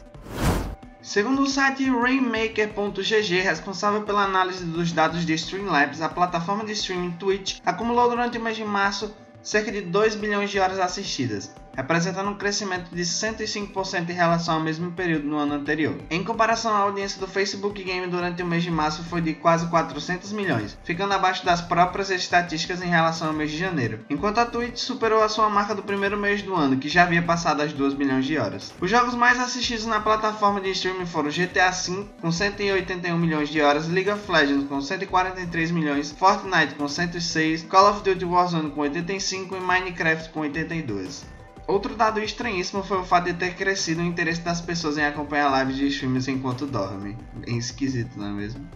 Segundo 1.02 1.42
o 1.42 1.48
site 1.48 1.90
Rainmaker.gg, 1.90 3.40
responsável 3.40 4.02
pela 4.02 4.22
análise 4.22 4.64
dos 4.64 4.92
dados 4.92 5.26
de 5.26 5.34
Streamlabs, 5.34 6.00
a 6.00 6.08
plataforma 6.08 6.64
de 6.64 6.70
streaming 6.72 7.10
Twitch 7.18 7.58
acumulou 7.66 8.08
durante 8.08 8.38
o 8.38 8.40
mês 8.40 8.56
de 8.56 8.64
março 8.64 9.12
cerca 9.42 9.72
de 9.72 9.80
2 9.80 10.14
bilhões 10.14 10.48
de 10.48 10.60
horas 10.60 10.78
assistidas, 10.78 11.52
representando 11.74 12.30
um 12.30 12.34
crescimento 12.34 12.94
de 12.94 13.02
105% 13.02 14.08
em 14.08 14.12
relação 14.12 14.54
ao 14.54 14.60
mesmo 14.60 14.92
período 14.92 15.26
no 15.26 15.38
ano 15.38 15.54
anterior. 15.54 15.96
Em 16.10 16.22
comparação, 16.22 16.74
a 16.74 16.78
audiência 16.78 17.20
do 17.20 17.26
Facebook 17.26 17.82
Game 17.82 18.06
durante 18.06 18.42
o 18.42 18.46
mês 18.46 18.62
de 18.62 18.70
março 18.70 19.02
foi 19.04 19.20
de 19.20 19.34
quase 19.34 19.66
400 19.68 20.32
milhões, 20.32 20.76
ficando 20.84 21.14
abaixo 21.14 21.44
das 21.44 21.60
próprias 21.60 22.10
estatísticas 22.10 22.82
em 22.82 22.88
relação 22.88 23.28
ao 23.28 23.34
mês 23.34 23.50
de 23.50 23.58
janeiro, 23.58 24.00
enquanto 24.10 24.38
a 24.38 24.46
Twitch 24.46 24.78
superou 24.78 25.22
a 25.22 25.28
sua 25.28 25.48
marca 25.48 25.74
do 25.74 25.82
primeiro 25.82 26.18
mês 26.18 26.42
do 26.42 26.54
ano, 26.54 26.76
que 26.76 26.88
já 26.88 27.02
havia 27.02 27.22
passado 27.22 27.62
as 27.62 27.72
2 27.72 27.94
bilhões 27.94 28.24
de 28.24 28.38
horas. 28.38 28.72
Os 28.80 28.90
jogos 28.90 29.14
mais 29.14 29.40
assistidos 29.40 29.86
na 29.86 30.00
plataforma 30.00 30.60
de 30.60 30.70
streaming 30.70 31.06
foram 31.06 31.30
GTA 31.30 31.70
V 31.70 32.06
com 32.20 32.30
181 32.30 33.16
milhões 33.18 33.48
de 33.48 33.60
horas, 33.60 33.88
League 33.88 34.10
of 34.10 34.30
Legends 34.30 34.68
com 34.68 34.80
143 34.80 35.70
milhões, 35.70 36.12
Fortnite 36.12 36.74
com 36.74 36.88
106, 36.88 37.62
Call 37.64 37.90
of 37.90 38.02
Duty 38.02 38.24
Warzone 38.24 38.70
com 38.70 38.80
85 38.82 39.56
e 39.56 39.60
Minecraft 39.60 40.30
com 40.30 40.40
82. 40.40 41.31
Outro 41.66 41.94
dado 41.94 42.20
estranhíssimo 42.20 42.82
foi 42.82 42.98
o 42.98 43.04
fato 43.04 43.26
de 43.26 43.34
ter 43.34 43.54
crescido 43.54 44.02
o 44.02 44.04
interesse 44.04 44.40
das 44.40 44.60
pessoas 44.60 44.98
em 44.98 45.04
acompanhar 45.04 45.60
lives 45.60 45.76
de 45.76 45.86
streams 45.88 46.30
enquanto 46.30 46.66
dormem. 46.66 47.16
Bem 47.34 47.56
esquisito, 47.56 48.18
não 48.18 48.26
é 48.26 48.32
mesmo? 48.32 48.66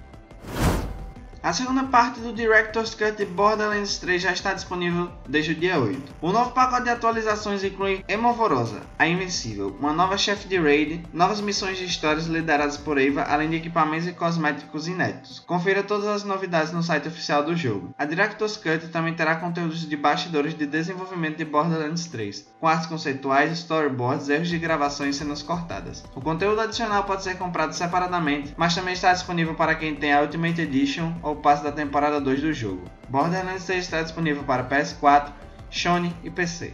A 1.42 1.52
segunda 1.52 1.84
parte 1.84 2.20
do 2.20 2.32
Director's 2.32 2.94
Cut 2.94 3.12
de 3.12 3.24
Borderlands 3.24 3.98
3 3.98 4.20
já 4.20 4.32
está 4.32 4.52
disponível 4.52 5.10
desde 5.28 5.52
o 5.52 5.54
dia 5.54 5.78
8. 5.78 6.16
O 6.20 6.32
novo 6.32 6.50
pacote 6.50 6.84
de 6.84 6.90
atualizações 6.90 7.62
inclui 7.62 8.04
Emovorosa, 8.08 8.80
a 8.98 9.06
Invencível, 9.06 9.76
uma 9.78 9.92
nova 9.92 10.18
chefe 10.18 10.48
de 10.48 10.58
raid, 10.58 11.04
novas 11.12 11.40
missões 11.40 11.78
de 11.78 11.84
histórias 11.84 12.26
lideradas 12.26 12.76
por 12.76 12.98
Eva, 12.98 13.22
além 13.22 13.50
de 13.50 13.56
equipamentos 13.56 14.08
e 14.08 14.12
cosméticos 14.12 14.88
inéditos. 14.88 15.38
Confira 15.40 15.82
todas 15.82 16.08
as 16.08 16.24
novidades 16.24 16.72
no 16.72 16.82
site 16.82 17.06
oficial 17.08 17.44
do 17.44 17.54
jogo. 17.54 17.94
A 17.96 18.04
Director's 18.04 18.56
Cut 18.56 18.88
também 18.88 19.14
terá 19.14 19.36
conteúdos 19.36 19.88
de 19.88 19.96
bastidores 19.96 20.54
de 20.54 20.66
desenvolvimento 20.66 21.36
de 21.36 21.44
Borderlands 21.44 22.06
3, 22.06 22.54
com 22.58 22.66
artes 22.66 22.86
conceituais, 22.86 23.52
storyboards, 23.52 24.28
erros 24.28 24.48
de 24.48 24.58
gravação 24.58 25.06
e 25.06 25.12
cenas 25.12 25.42
cortadas. 25.42 26.02
O 26.14 26.20
conteúdo 26.20 26.60
adicional 26.60 27.04
pode 27.04 27.22
ser 27.22 27.36
comprado 27.36 27.72
separadamente, 27.72 28.52
mas 28.56 28.74
também 28.74 28.94
está 28.94 29.12
disponível 29.12 29.54
para 29.54 29.74
quem 29.74 29.94
tem 29.94 30.12
a 30.12 30.22
Ultimate 30.22 30.60
Edition 30.60 31.12
ou 31.26 31.32
o 31.32 31.36
passe 31.36 31.64
da 31.64 31.72
temporada 31.72 32.20
2 32.20 32.40
do 32.40 32.52
jogo. 32.52 32.84
Borderlands 33.08 33.64
3 33.64 33.82
está 33.82 34.00
disponível 34.00 34.44
para 34.44 34.68
PS4, 34.68 35.32
Sony 35.68 36.14
e 36.22 36.30
PC. 36.30 36.72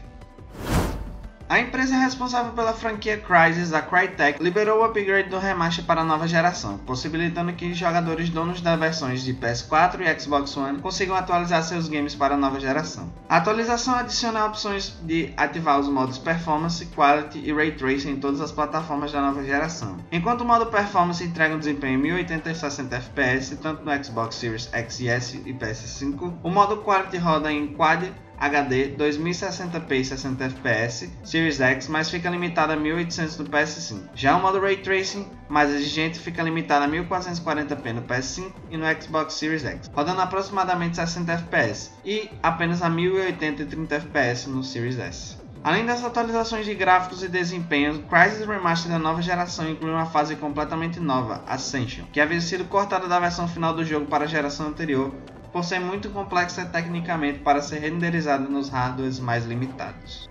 A 1.48 1.60
empresa 1.60 1.96
responsável 1.96 2.52
pela 2.52 2.72
franquia 2.72 3.18
Crysis, 3.18 3.72
a 3.72 3.82
Crytek, 3.82 4.42
liberou 4.42 4.80
o 4.80 4.84
upgrade 4.84 5.28
do 5.28 5.38
remaster 5.38 5.84
para 5.84 6.00
a 6.00 6.04
nova 6.04 6.26
geração, 6.26 6.78
possibilitando 6.78 7.52
que 7.52 7.74
jogadores 7.74 8.30
donos 8.30 8.60
das 8.60 8.78
versões 8.78 9.22
de 9.22 9.34
PS4 9.34 10.00
e 10.00 10.20
Xbox 10.20 10.56
One 10.56 10.78
consigam 10.78 11.14
atualizar 11.14 11.62
seus 11.62 11.88
games 11.88 12.14
para 12.14 12.34
a 12.34 12.38
nova 12.38 12.58
geração. 12.58 13.12
A 13.28 13.36
atualização 13.36 13.94
adiciona 13.94 14.46
opções 14.46 14.94
de 15.02 15.32
ativar 15.36 15.78
os 15.78 15.88
modos 15.88 16.18
Performance, 16.18 16.86
Quality 16.86 17.40
e 17.44 17.52
Ray 17.52 17.72
Tracing 17.72 18.12
em 18.12 18.16
todas 18.16 18.40
as 18.40 18.52
plataformas 18.52 19.12
da 19.12 19.20
nova 19.20 19.44
geração. 19.44 19.98
Enquanto 20.10 20.42
o 20.42 20.46
modo 20.46 20.66
Performance 20.66 21.22
entrega 21.22 21.54
um 21.54 21.58
desempenho 21.58 21.98
em 21.98 22.02
1080 22.02 22.50
e 22.50 22.54
60 22.54 22.96
FPS 22.96 23.56
tanto 23.56 23.84
no 23.84 24.04
Xbox 24.04 24.36
Series 24.36 24.68
X 24.72 25.00
e 25.00 25.08
S 25.08 25.42
e 25.44 25.52
PS5, 25.52 26.34
o 26.42 26.50
modo 26.50 26.78
Quality 26.78 27.18
roda 27.18 27.52
em 27.52 27.68
Quad 27.68 28.10
HD 28.42 28.96
2060p 28.98 29.92
e 29.92 30.04
60 30.04 30.50
fps 30.50 31.08
Series 31.22 31.60
X, 31.60 31.86
mas 31.86 32.10
fica 32.10 32.28
limitado 32.28 32.72
a 32.72 32.76
1800 32.76 33.38
no 33.38 33.44
PS5. 33.44 34.00
Já 34.16 34.36
o 34.36 34.42
modo 34.42 34.58
Ray 34.58 34.78
Tracing, 34.78 35.30
mais 35.48 35.70
exigente, 35.70 36.18
fica 36.18 36.42
limitado 36.42 36.84
a 36.84 36.88
1440p 36.88 37.92
no 37.92 38.02
PS5 38.02 38.52
e 38.68 38.76
no 38.76 38.84
Xbox 39.00 39.34
Series 39.34 39.64
X, 39.64 39.88
rodando 39.94 40.20
aproximadamente 40.20 40.96
60 40.96 41.38
fps 41.38 41.92
e 42.04 42.28
apenas 42.42 42.82
a 42.82 42.90
1080 42.90 43.62
e 43.62 43.66
30 43.66 44.00
fps 44.00 44.46
no 44.48 44.64
Series 44.64 44.98
S. 44.98 45.36
Além 45.62 45.86
das 45.86 46.04
atualizações 46.04 46.66
de 46.66 46.74
gráficos 46.74 47.22
e 47.22 47.28
desempenho, 47.28 48.02
Crysis 48.10 48.44
Remastered 48.44 48.88
da 48.94 48.98
nova 48.98 49.22
geração 49.22 49.70
inclui 49.70 49.92
uma 49.92 50.06
fase 50.06 50.34
completamente 50.34 50.98
nova, 50.98 51.44
Ascension, 51.46 52.06
que 52.12 52.20
havia 52.20 52.40
sido 52.40 52.64
cortada 52.64 53.06
da 53.06 53.20
versão 53.20 53.46
final 53.46 53.72
do 53.72 53.84
jogo 53.84 54.06
para 54.06 54.24
a 54.24 54.26
geração 54.26 54.66
anterior, 54.66 55.14
por 55.52 55.64
ser 55.64 55.78
muito 55.78 56.08
complexa 56.10 56.64
tecnicamente 56.64 57.40
para 57.40 57.60
ser 57.60 57.80
renderizada 57.80 58.48
nos 58.48 58.68
hardwares 58.70 59.20
mais 59.20 59.44
limitados. 59.44 60.28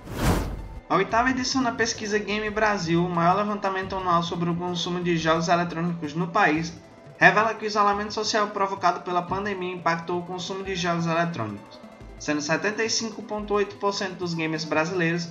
A 0.90 0.96
oitava 0.96 1.30
edição 1.30 1.64
da 1.64 1.72
pesquisa 1.72 2.20
Game 2.20 2.50
Brasil, 2.50 3.06
o 3.06 3.10
maior 3.10 3.38
levantamento 3.38 3.96
anual 3.96 4.24
sobre 4.24 4.50
o 4.50 4.56
consumo 4.56 5.02
de 5.02 5.16
jogos 5.16 5.48
eletrônicos 5.48 6.14
no 6.14 6.28
país, 6.28 6.74
revela 7.18 7.54
que 7.54 7.64
o 7.64 7.68
isolamento 7.68 8.14
social 8.14 8.48
provocado 8.48 9.02
pela 9.02 9.22
pandemia 9.22 9.76
impactou 9.76 10.20
o 10.20 10.26
consumo 10.26 10.64
de 10.64 10.76
jogos 10.76 11.06
eletrônicos, 11.06 11.80
sendo 12.20 12.42
75,8% 12.42 14.16
dos 14.16 14.34
gamers 14.34 14.66
brasileiros 14.66 15.30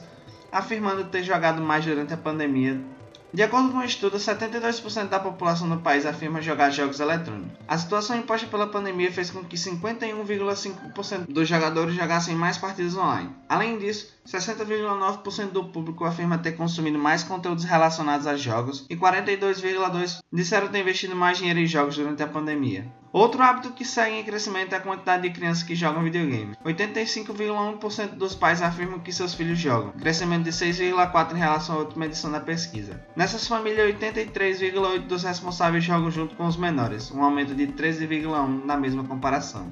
afirmando 0.53 1.05
ter 1.05 1.23
jogado 1.23 1.61
mais 1.61 1.85
durante 1.85 2.15
a 2.15 2.17
pandemia 2.17 2.81
De 3.33 3.45
acordo 3.45 3.71
com 3.71 3.79
um 3.79 3.85
estudo, 3.85 4.17
72% 4.17 5.09
da 5.09 5.21
população 5.21 5.69
do 5.69 5.79
país 5.79 6.05
afirma 6.05 6.43
jogar 6.43 6.71
jogos 6.71 6.99
eletrônicos. 6.99 7.53
A 7.69 7.79
situação 7.79 8.17
imposta 8.17 8.49
pela 8.49 8.67
pandemia 8.67 9.13
fez 9.13 9.31
com 9.31 9.45
que 9.45 9.57
51,5% 9.57 11.27
dos 11.29 11.49
jogadores 11.49 11.95
jogassem 11.95 12.35
mais 12.35 12.59
partidas 12.59 12.97
online. 12.97 13.31
Além 13.49 13.79
disso, 13.79 14.13
60,9% 14.27 15.51
do 15.51 15.65
público 15.65 16.05
afirma 16.05 16.39
ter 16.39 16.53
consumido 16.53 16.99
mais 16.99 17.23
conteúdos 17.23 17.63
relacionados 17.63 18.27
a 18.27 18.37
jogos 18.37 18.85
e 18.91 18.97
42,2% 18.97 20.23
disseram 20.33 20.67
ter 20.67 20.81
investido 20.81 21.15
mais 21.15 21.39
dinheiro 21.39 21.61
em 21.61 21.67
jogos 21.67 21.97
durante 21.97 22.23
a 22.25 22.27
pandemia. 22.27 22.93
Outro 23.13 23.43
hábito 23.43 23.73
que 23.73 23.85
segue 23.85 24.17
em 24.17 24.25
crescimento 24.25 24.73
é 24.73 24.77
a 24.77 24.81
quantidade 24.81 25.25
de 25.25 25.31
crianças 25.31 25.65
que 25.65 25.75
jogam 25.75 26.05
videogame. 26.05 26.55
85,1% 26.65 28.11
dos 28.11 28.37
pais 28.37 28.63
afirmam 28.63 29.01
que 29.01 29.13
seus 29.13 29.35
filhos 29.35 29.59
jogam, 29.59 29.91
crescimento 29.93 30.45
de 30.45 30.51
6,4% 30.51 31.33
em 31.33 31.39
relação 31.39 31.75
à 31.75 31.79
última 31.81 32.07
edição 32.07 32.31
da 32.31 32.39
pesquisa. 32.39 33.05
Nessas 33.17 33.49
famílias, 33.49 33.93
83,8% 33.97 35.07
dos 35.09 35.25
responsáveis 35.25 35.83
jogam 35.83 36.11
junto 36.11 36.37
com 36.37 36.47
os 36.47 36.57
menores, 36.57 37.11
um 37.11 37.25
aumento 37.25 37.53
de 37.53 37.67
13,1% 37.67 38.65
na 38.65 38.77
mesma 38.77 39.03
comparação. 39.03 39.69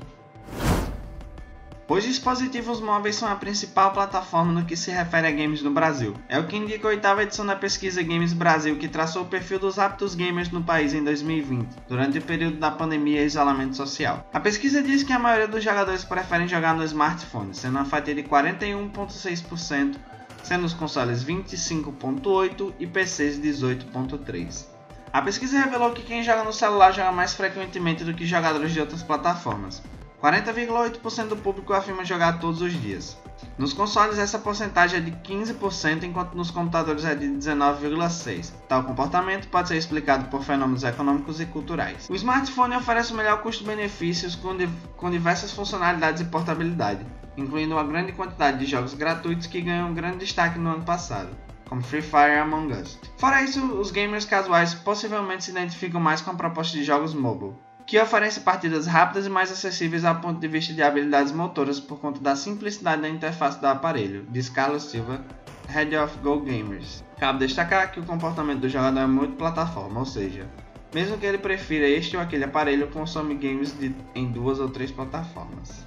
Os 1.91 2.05
dispositivos 2.05 2.83
móveis 2.83 3.17
são 3.17 3.33
a 3.33 3.35
principal 3.35 3.93
plataforma 3.93 4.53
no 4.53 4.67
que 4.67 4.77
se 4.77 4.91
refere 4.91 5.27
a 5.27 5.31
games 5.31 5.63
no 5.63 5.71
Brasil. 5.71 6.15
É 6.29 6.39
o 6.39 6.47
que 6.47 6.55
indica 6.55 6.87
a 6.87 6.91
oitava 6.91 7.23
edição 7.23 7.47
da 7.47 7.57
pesquisa 7.57 8.03
Games 8.03 8.35
Brasil, 8.35 8.77
que 8.77 8.87
traçou 8.87 9.23
o 9.23 9.27
perfil 9.27 9.59
dos 9.59 9.79
hábitos 9.79 10.15
gamers 10.15 10.51
no 10.51 10.63
país 10.63 10.93
em 10.93 11.03
2020, 11.03 11.67
durante 11.89 12.19
o 12.19 12.23
período 12.23 12.59
da 12.59 12.71
pandemia 12.71 13.23
e 13.23 13.25
isolamento 13.25 13.75
social. 13.75 14.23
A 14.31 14.39
pesquisa 14.39 14.83
diz 14.83 15.03
que 15.03 15.15
a 15.15 15.19
maioria 15.19 15.49
dos 15.49 15.65
jogadores 15.65 16.05
preferem 16.05 16.47
jogar 16.47 16.75
no 16.75 16.85
smartphone, 16.85 17.55
sendo 17.55 17.77
uma 17.77 17.87
fatia 17.87 18.15
de 18.15 18.23
41,6%, 18.23 19.97
sendo 20.43 20.67
os 20.67 20.75
consoles 20.75 21.25
25,8% 21.25 22.75
e 22.79 22.87
PCs 22.87 23.41
18,3%. 23.41 24.67
A 25.11 25.23
pesquisa 25.23 25.59
revelou 25.59 25.93
que 25.93 26.03
quem 26.03 26.23
joga 26.23 26.45
no 26.45 26.53
celular 26.53 26.93
joga 26.93 27.13
mais 27.13 27.33
frequentemente 27.33 28.05
do 28.05 28.13
que 28.13 28.27
jogadores 28.27 28.75
de 28.75 28.81
outras 28.81 29.03
plataformas. 29.03 29.83
40,8% 30.23 31.29
do 31.29 31.37
público 31.37 31.73
afirma 31.73 32.05
jogar 32.05 32.41
todos 32.41 32.61
os 32.61 32.73
dias. 32.73 33.17
Nos 33.57 33.73
consoles, 33.73 34.19
essa 34.19 34.39
porcentagem 34.39 34.99
é 34.99 35.03
de 35.03 35.13
15%, 35.13 36.03
enquanto 36.03 36.35
nos 36.35 36.51
computadores 36.51 37.05
é 37.05 37.15
de 37.15 37.27
19,6%. 37.27 38.53
Tal 38.69 38.83
comportamento 38.83 39.49
pode 39.49 39.69
ser 39.69 39.77
explicado 39.77 40.29
por 40.29 40.43
fenômenos 40.43 40.83
econômicos 40.83 41.41
e 41.41 41.47
culturais. 41.47 42.09
O 42.11 42.15
smartphone 42.17 42.75
oferece 42.75 43.13
o 43.13 43.17
melhor 43.17 43.41
custo-benefícios 43.43 44.35
com, 44.35 44.57
com 44.97 45.11
diversas 45.11 45.53
funcionalidades 45.53 46.21
e 46.21 46.25
portabilidade, 46.25 47.07
incluindo 47.37 47.75
uma 47.75 47.85
grande 47.85 48.13
quantidade 48.13 48.59
de 48.59 48.67
jogos 48.67 48.95
gratuitos 48.95 49.47
que 49.47 49.61
ganham 49.61 49.91
um 49.91 49.95
grande 49.95 50.19
destaque 50.19 50.59
no 50.59 50.71
ano 50.71 50.83
passado 50.83 51.31
como 51.69 51.83
Free 51.83 52.03
Fire 52.03 52.33
e 52.33 52.39
Among 52.39 52.73
Us. 52.73 52.99
Fora 53.19 53.43
isso, 53.43 53.63
os 53.75 53.91
gamers 53.91 54.25
casuais 54.25 54.75
possivelmente 54.75 55.45
se 55.45 55.51
identificam 55.51 56.01
mais 56.01 56.21
com 56.21 56.31
a 56.31 56.35
proposta 56.35 56.77
de 56.77 56.83
jogos 56.83 57.15
mobile, 57.15 57.55
que 57.89 57.99
oferece 57.99 58.41
partidas 58.41 58.87
rápidas 58.87 59.25
e 59.25 59.31
mais 59.31 59.51
acessíveis 59.51 60.05
a 60.05 60.15
ponto 60.15 60.39
de 60.39 60.47
vista 60.47 60.75
de 60.75 60.83
habilidades 60.83 61.33
motoras 61.33 61.81
por 61.81 61.99
conta 61.99 62.21
da 62.21 62.37
simplicidade 62.37 63.01
da 63.01 63.09
interface 63.09 63.59
do 63.59 63.67
aparelho, 63.67 64.27
diz 64.29 64.51
Carlos 64.51 64.83
Silva, 64.83 65.25
Head 65.69 65.97
of 65.97 66.19
Go 66.19 66.39
Gamers. 66.41 67.03
Cabe 67.19 67.39
destacar 67.39 67.91
que 67.91 67.99
o 67.99 68.05
comportamento 68.05 68.61
do 68.61 68.69
jogador 68.69 69.01
é 69.01 69.07
muito 69.07 69.37
plataforma, 69.37 70.01
ou 70.01 70.05
seja, 70.05 70.47
mesmo 70.95 71.17
que 71.17 71.25
ele 71.25 71.39
prefira 71.39 71.89
este 71.89 72.15
ou 72.15 72.23
aquele 72.23 72.45
aparelho, 72.45 72.89
consome 72.89 73.35
games 73.35 73.73
de, 73.73 73.95
em 74.15 74.31
duas 74.31 74.61
ou 74.61 74.69
três 74.69 74.91
plataformas. 74.91 75.83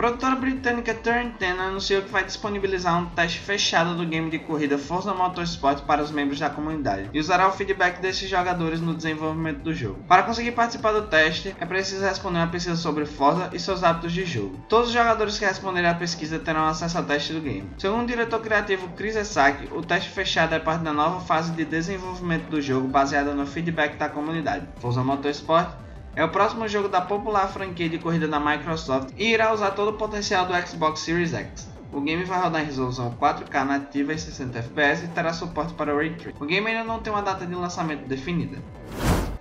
Produtora 0.00 0.34
britânica 0.34 0.94
Turn 0.94 1.34
10 1.38 1.60
anunciou 1.60 2.00
que 2.00 2.08
vai 2.08 2.24
disponibilizar 2.24 2.98
um 2.98 3.04
teste 3.10 3.38
fechado 3.38 3.94
do 3.94 4.06
game 4.06 4.30
de 4.30 4.38
corrida 4.38 4.78
Forza 4.78 5.12
Motorsport 5.12 5.82
para 5.82 6.02
os 6.02 6.10
membros 6.10 6.40
da 6.40 6.48
comunidade 6.48 7.10
e 7.12 7.20
usará 7.20 7.46
o 7.46 7.52
feedback 7.52 8.00
desses 8.00 8.26
jogadores 8.26 8.80
no 8.80 8.94
desenvolvimento 8.94 9.58
do 9.58 9.74
jogo. 9.74 10.02
Para 10.08 10.22
conseguir 10.22 10.52
participar 10.52 10.92
do 10.92 11.02
teste, 11.02 11.54
é 11.60 11.66
preciso 11.66 12.02
responder 12.02 12.38
uma 12.38 12.46
pesquisa 12.46 12.76
sobre 12.76 13.04
Forza 13.04 13.50
e 13.52 13.60
seus 13.60 13.84
hábitos 13.84 14.12
de 14.14 14.24
jogo. 14.24 14.58
Todos 14.70 14.88
os 14.88 14.94
jogadores 14.94 15.38
que 15.38 15.44
responderem 15.44 15.90
à 15.90 15.94
pesquisa 15.94 16.38
terão 16.38 16.64
acesso 16.66 16.96
ao 16.96 17.04
teste 17.04 17.34
do 17.34 17.42
game. 17.42 17.68
Segundo 17.76 18.04
o 18.04 18.06
diretor 18.06 18.40
criativo 18.40 18.88
Chris 18.96 19.16
Esaki, 19.16 19.68
o 19.70 19.82
teste 19.82 20.08
fechado 20.08 20.54
é 20.54 20.58
parte 20.58 20.82
da 20.82 20.94
nova 20.94 21.20
fase 21.20 21.52
de 21.52 21.66
desenvolvimento 21.66 22.48
do 22.48 22.62
jogo 22.62 22.88
baseada 22.88 23.34
no 23.34 23.46
feedback 23.46 23.98
da 23.98 24.08
comunidade. 24.08 24.66
Forza 24.78 25.04
Motorsport 25.04 25.89
é 26.14 26.24
o 26.24 26.28
próximo 26.28 26.66
jogo 26.66 26.88
da 26.88 27.00
popular 27.00 27.48
franquia 27.48 27.88
de 27.88 27.98
corrida 27.98 28.26
da 28.26 28.40
Microsoft 28.40 29.10
e 29.16 29.32
irá 29.32 29.52
usar 29.52 29.70
todo 29.72 29.90
o 29.90 29.94
potencial 29.94 30.46
do 30.46 30.66
Xbox 30.66 31.00
Series 31.00 31.32
X. 31.32 31.68
O 31.92 32.00
game 32.00 32.24
vai 32.24 32.40
rodar 32.40 32.62
em 32.62 32.66
resolução 32.66 33.10
4K 33.20 33.64
nativa 33.64 34.12
e 34.12 34.18
60 34.18 34.58
FPS 34.58 35.04
e 35.04 35.08
terá 35.08 35.32
suporte 35.32 35.74
para 35.74 35.92
o 35.92 35.96
Ray 35.96 36.14
Tracing. 36.14 36.36
O 36.38 36.46
game 36.46 36.66
ainda 36.66 36.84
não 36.84 37.00
tem 37.00 37.12
uma 37.12 37.22
data 37.22 37.44
de 37.44 37.54
lançamento 37.54 38.06
definida. 38.06 38.58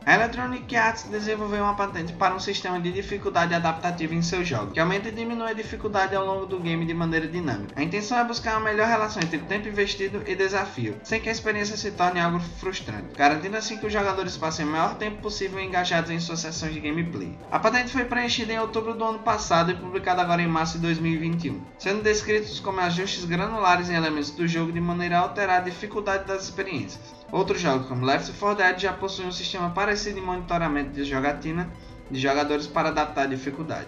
A 0.05 0.15
Electronic 0.15 0.75
Arts 0.75 1.03
desenvolveu 1.03 1.63
uma 1.63 1.75
patente 1.75 2.13
para 2.13 2.33
um 2.33 2.39
sistema 2.39 2.79
de 2.79 2.91
dificuldade 2.91 3.53
adaptativa 3.53 4.15
em 4.15 4.21
seus 4.21 4.47
jogos, 4.47 4.73
que 4.73 4.79
aumenta 4.79 5.09
e 5.09 5.12
diminui 5.12 5.51
a 5.51 5.53
dificuldade 5.53 6.15
ao 6.15 6.25
longo 6.25 6.45
do 6.45 6.59
game 6.59 6.85
de 6.85 6.93
maneira 6.93 7.27
dinâmica. 7.27 7.73
A 7.75 7.83
intenção 7.83 8.17
é 8.17 8.23
buscar 8.23 8.57
uma 8.57 8.69
melhor 8.69 8.88
relação 8.88 9.21
entre 9.21 9.38
tempo 9.39 9.67
investido 9.67 10.23
e 10.25 10.35
desafio, 10.35 10.95
sem 11.03 11.19
que 11.19 11.29
a 11.29 11.31
experiência 11.31 11.77
se 11.77 11.91
torne 11.91 12.19
algo 12.19 12.39
frustrante, 12.39 13.13
garantindo 13.15 13.57
assim 13.57 13.77
que 13.77 13.85
os 13.85 13.93
jogadores 13.93 14.38
passem 14.38 14.65
o 14.65 14.69
maior 14.69 14.95
tempo 14.95 15.21
possível 15.21 15.59
engajados 15.59 16.09
em 16.09 16.19
suas 16.19 16.39
sessões 16.39 16.73
de 16.73 16.79
gameplay. 16.79 17.38
A 17.51 17.59
patente 17.59 17.91
foi 17.91 18.05
preenchida 18.05 18.53
em 18.53 18.59
outubro 18.59 18.93
do 18.93 19.03
ano 19.03 19.19
passado 19.19 19.71
e 19.71 19.75
publicada 19.75 20.21
agora 20.21 20.41
em 20.41 20.47
março 20.47 20.77
de 20.77 20.83
2021, 20.83 21.62
sendo 21.77 22.01
descritos 22.01 22.59
como 22.59 22.79
ajustes 22.79 23.25
granulares 23.25 23.89
em 23.89 23.95
elementos 23.95 24.31
do 24.31 24.47
jogo 24.47 24.71
de 24.71 24.79
maneira 24.81 25.17
a 25.17 25.21
alterar 25.21 25.57
a 25.57 25.63
dificuldade 25.63 26.25
das 26.25 26.45
experiências. 26.45 27.18
Outros 27.32 27.62
jogos 27.62 27.88
como 27.88 28.06
Left 28.06 28.32
4 28.32 28.58
Dead 28.58 28.80
já 28.80 28.94
possuem 28.94 29.28
um 29.28 29.32
sistema 29.32 29.70
parecido 29.70 30.15
de 30.15 30.26
monitoramento 30.26 30.92
de 30.92 31.04
jogatina 31.04 31.70
de 32.10 32.20
jogadores 32.20 32.65
para 32.65 32.89
adaptar 32.89 33.24
a 33.24 33.28
dificuldade. 33.28 33.88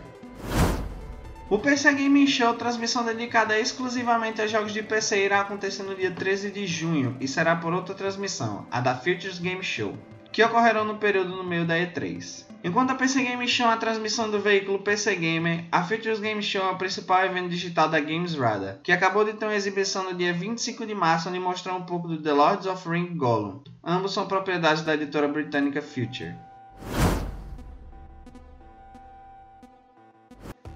O 1.49 1.57
PC 1.57 1.91
Gaming 1.91 2.27
Show, 2.27 2.53
transmissão 2.53 3.03
dedicada 3.03 3.59
exclusivamente 3.59 4.41
a 4.41 4.47
jogos 4.47 4.71
de 4.71 4.81
PC, 4.81 5.25
irá 5.25 5.41
acontecer 5.41 5.83
no 5.83 5.95
dia 5.95 6.11
13 6.11 6.51
de 6.51 6.65
junho 6.65 7.17
e 7.19 7.27
será 7.27 7.55
por 7.55 7.73
outra 7.73 7.93
transmissão, 7.93 8.65
a 8.71 8.79
da 8.79 8.95
Futures 8.95 9.39
Game 9.39 9.63
Show, 9.63 9.97
que 10.31 10.43
ocorrerão 10.43 10.85
no 10.85 10.95
período 10.95 11.35
no 11.35 11.43
meio 11.43 11.65
da 11.65 11.75
E3. 11.75 12.45
Enquanto 12.63 12.91
a 12.91 12.95
PC 12.95 13.23
Game 13.23 13.47
Show 13.47 13.67
é 13.67 13.73
a 13.73 13.77
transmissão 13.77 14.29
do 14.29 14.39
veículo 14.39 14.79
PC 14.79 15.15
Gamer, 15.15 15.65
a 15.71 15.83
Futures 15.83 16.19
Game 16.19 16.43
Show 16.43 16.63
é 16.63 16.69
o 16.69 16.77
principal 16.77 17.25
evento 17.25 17.49
digital 17.49 17.89
da 17.89 17.99
Games 17.99 18.35
Radar, 18.35 18.77
que 18.83 18.91
acabou 18.91 19.25
de 19.25 19.33
ter 19.33 19.45
uma 19.45 19.55
exibição 19.55 20.03
no 20.03 20.13
dia 20.13 20.31
25 20.31 20.85
de 20.85 20.93
março 20.93 21.27
onde 21.27 21.39
mostrou 21.39 21.75
um 21.75 21.83
pouco 21.83 22.07
do 22.07 22.21
The 22.21 22.31
Lords 22.31 22.67
of 22.67 22.87
Ring 22.87 23.15
Gollum. 23.15 23.61
Ambos 23.83 24.13
são 24.13 24.27
propriedades 24.27 24.83
da 24.83 24.93
editora 24.93 25.27
britânica 25.27 25.81
Future. 25.81 26.35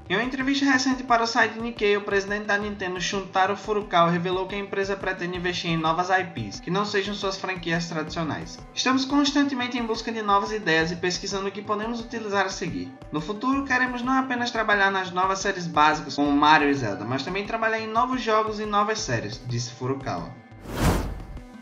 Em 0.08 0.16
uma 0.16 0.24
entrevista 0.24 0.66
recente 0.66 1.02
para 1.02 1.24
o 1.24 1.28
site 1.28 1.58
Nikkei, 1.58 1.98
o 1.98 2.02
presidente 2.02 2.46
da 2.46 2.60
Nintendo, 2.60 3.02
Shuntaro 3.02 3.58
Furukawa, 3.58 4.12
revelou 4.12 4.46
que 4.46 4.54
a 4.54 4.60
empresa 4.60 4.96
pretende 4.96 5.36
investir 5.36 5.72
em 5.72 5.78
novas 5.78 6.10
IPs, 6.12 6.60
que 6.60 6.70
não 6.70 6.86
sejam 6.86 7.16
suas 7.16 7.38
franquias 7.38 7.90
tradicionais. 7.90 8.60
Estamos 8.72 9.04
constantemente 9.04 9.80
em 9.80 9.84
busca 9.84 10.12
de 10.12 10.22
novas 10.22 10.52
ideias 10.52 10.92
e 10.92 10.96
pesquisando 10.96 11.48
o 11.48 11.52
que 11.52 11.64
podemos 11.64 12.02
utilizar 12.02 12.46
a 12.46 12.50
seguir. 12.50 12.94
No 13.12 13.20
futuro, 13.20 13.66
queremos 13.66 14.04
não 14.04 14.14
apenas 14.14 14.52
trabalhar 14.52 14.92
nas 14.92 15.10
novas 15.10 15.40
séries 15.40 15.66
básicas, 15.66 16.16
como 16.16 16.32
Mario 16.32 16.70
e 16.70 16.74
Zelda, 16.76 17.04
mas 17.04 17.24
também 17.24 17.44
trabalhar 17.44 17.80
em 17.80 17.88
novos 17.88 18.22
jogos 18.22 18.60
e 18.60 18.66
novas 18.68 19.00
séries, 19.00 19.42
disse 19.48 19.72
Furukawa. 19.72 20.30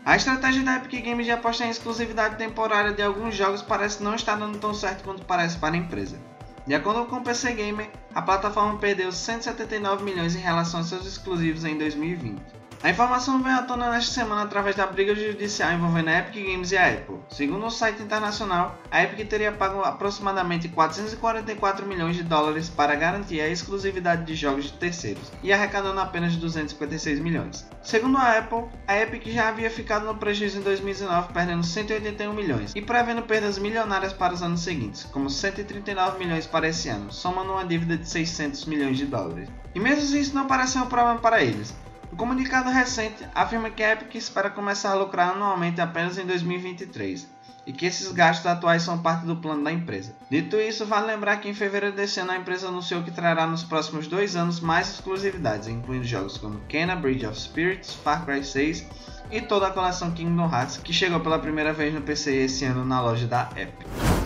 A 0.04 0.16
estratégia 0.16 0.62
da 0.62 0.76
Epic 0.76 1.02
Games 1.02 1.24
de 1.24 1.32
apostar 1.32 1.66
em 1.66 1.70
exclusividade 1.70 2.36
temporária 2.36 2.92
de 2.92 3.00
alguns 3.00 3.34
jogos 3.34 3.62
parece 3.62 4.02
não 4.02 4.14
estar 4.14 4.36
dando 4.36 4.58
tão 4.58 4.74
certo 4.74 5.02
quanto 5.02 5.24
parece 5.24 5.56
para 5.56 5.74
a 5.74 5.78
empresa. 5.78 6.33
De 6.66 6.74
acordo 6.74 7.04
com 7.04 7.16
o 7.16 7.22
PC 7.22 7.52
Gamer, 7.52 7.90
a 8.14 8.22
plataforma 8.22 8.78
perdeu 8.78 9.12
179 9.12 10.02
milhões 10.02 10.34
em 10.34 10.40
relação 10.40 10.80
a 10.80 10.82
seus 10.82 11.04
exclusivos 11.04 11.62
em 11.64 11.76
2020. 11.76 12.40
A 12.84 12.90
informação 12.90 13.42
veio 13.42 13.56
à 13.56 13.62
tona 13.62 13.88
nesta 13.88 14.12
semana 14.12 14.42
através 14.42 14.76
da 14.76 14.86
briga 14.86 15.14
judicial 15.14 15.72
envolvendo 15.72 16.08
a 16.08 16.18
Epic 16.18 16.44
Games 16.44 16.70
e 16.70 16.76
a 16.76 16.86
Apple. 16.86 17.16
Segundo 17.30 17.64
o 17.64 17.70
site 17.70 18.02
internacional, 18.02 18.78
a 18.90 19.02
Epic 19.02 19.26
teria 19.26 19.50
pago 19.52 19.80
aproximadamente 19.80 20.68
444 20.68 21.86
milhões 21.86 22.14
de 22.14 22.22
dólares 22.22 22.68
para 22.68 22.94
garantir 22.94 23.40
a 23.40 23.48
exclusividade 23.48 24.26
de 24.26 24.34
jogos 24.34 24.66
de 24.66 24.74
terceiros 24.74 25.32
e 25.42 25.50
arrecadando 25.50 25.98
apenas 25.98 26.36
256 26.36 27.20
milhões. 27.20 27.66
Segundo 27.82 28.18
a 28.18 28.36
Apple, 28.36 28.66
a 28.86 29.00
Epic 29.00 29.28
já 29.28 29.48
havia 29.48 29.70
ficado 29.70 30.04
no 30.04 30.16
prejuízo 30.16 30.58
em 30.58 30.62
2019, 30.62 31.32
perdendo 31.32 31.64
181 31.64 32.34
milhões 32.34 32.72
e 32.74 32.82
prevendo 32.82 33.22
perdas 33.22 33.58
milionárias 33.58 34.12
para 34.12 34.34
os 34.34 34.42
anos 34.42 34.60
seguintes, 34.60 35.04
como 35.04 35.30
139 35.30 36.18
milhões 36.18 36.46
para 36.46 36.68
esse 36.68 36.90
ano, 36.90 37.10
somando 37.10 37.52
uma 37.52 37.64
dívida 37.64 37.96
de 37.96 38.06
600 38.06 38.66
milhões 38.66 38.98
de 38.98 39.06
dólares. 39.06 39.48
E 39.74 39.80
mesmo 39.80 40.18
isso 40.18 40.34
não 40.34 40.46
parece 40.46 40.76
um 40.76 40.84
problema 40.84 41.18
para 41.18 41.42
eles. 41.42 41.74
O 42.14 42.16
comunicado 42.16 42.70
recente 42.70 43.26
afirma 43.34 43.70
que 43.70 43.82
a 43.82 43.90
Epic 43.90 44.14
espera 44.14 44.48
começar 44.48 44.92
a 44.92 44.94
lucrar 44.94 45.30
anualmente 45.30 45.80
apenas 45.80 46.16
em 46.16 46.24
2023 46.24 47.28
e 47.66 47.72
que 47.72 47.86
esses 47.86 48.12
gastos 48.12 48.46
atuais 48.46 48.84
são 48.84 49.02
parte 49.02 49.26
do 49.26 49.34
plano 49.34 49.64
da 49.64 49.72
empresa. 49.72 50.14
Dito 50.30 50.54
isso, 50.54 50.86
vale 50.86 51.08
lembrar 51.08 51.38
que 51.38 51.48
em 51.48 51.54
fevereiro 51.54 51.96
desse 51.96 52.20
ano 52.20 52.30
a 52.30 52.36
empresa 52.36 52.68
anunciou 52.68 53.02
que 53.02 53.10
trará 53.10 53.48
nos 53.48 53.64
próximos 53.64 54.06
dois 54.06 54.36
anos 54.36 54.60
mais 54.60 54.90
exclusividades, 54.90 55.66
incluindo 55.66 56.04
jogos 56.04 56.38
como 56.38 56.60
Kena 56.68 56.94
Bridge 56.94 57.26
of 57.26 57.36
Spirits, 57.36 57.94
Far 57.94 58.24
Cry 58.24 58.44
6 58.44 58.86
e 59.32 59.40
toda 59.40 59.66
a 59.66 59.72
coleção 59.72 60.12
Kingdom 60.12 60.48
Hearts, 60.48 60.76
que 60.76 60.92
chegou 60.92 61.18
pela 61.18 61.40
primeira 61.40 61.72
vez 61.72 61.92
no 61.92 62.00
PC 62.00 62.32
esse 62.44 62.64
ano 62.64 62.84
na 62.84 63.00
loja 63.00 63.26
da 63.26 63.50
Epic. 63.56 64.23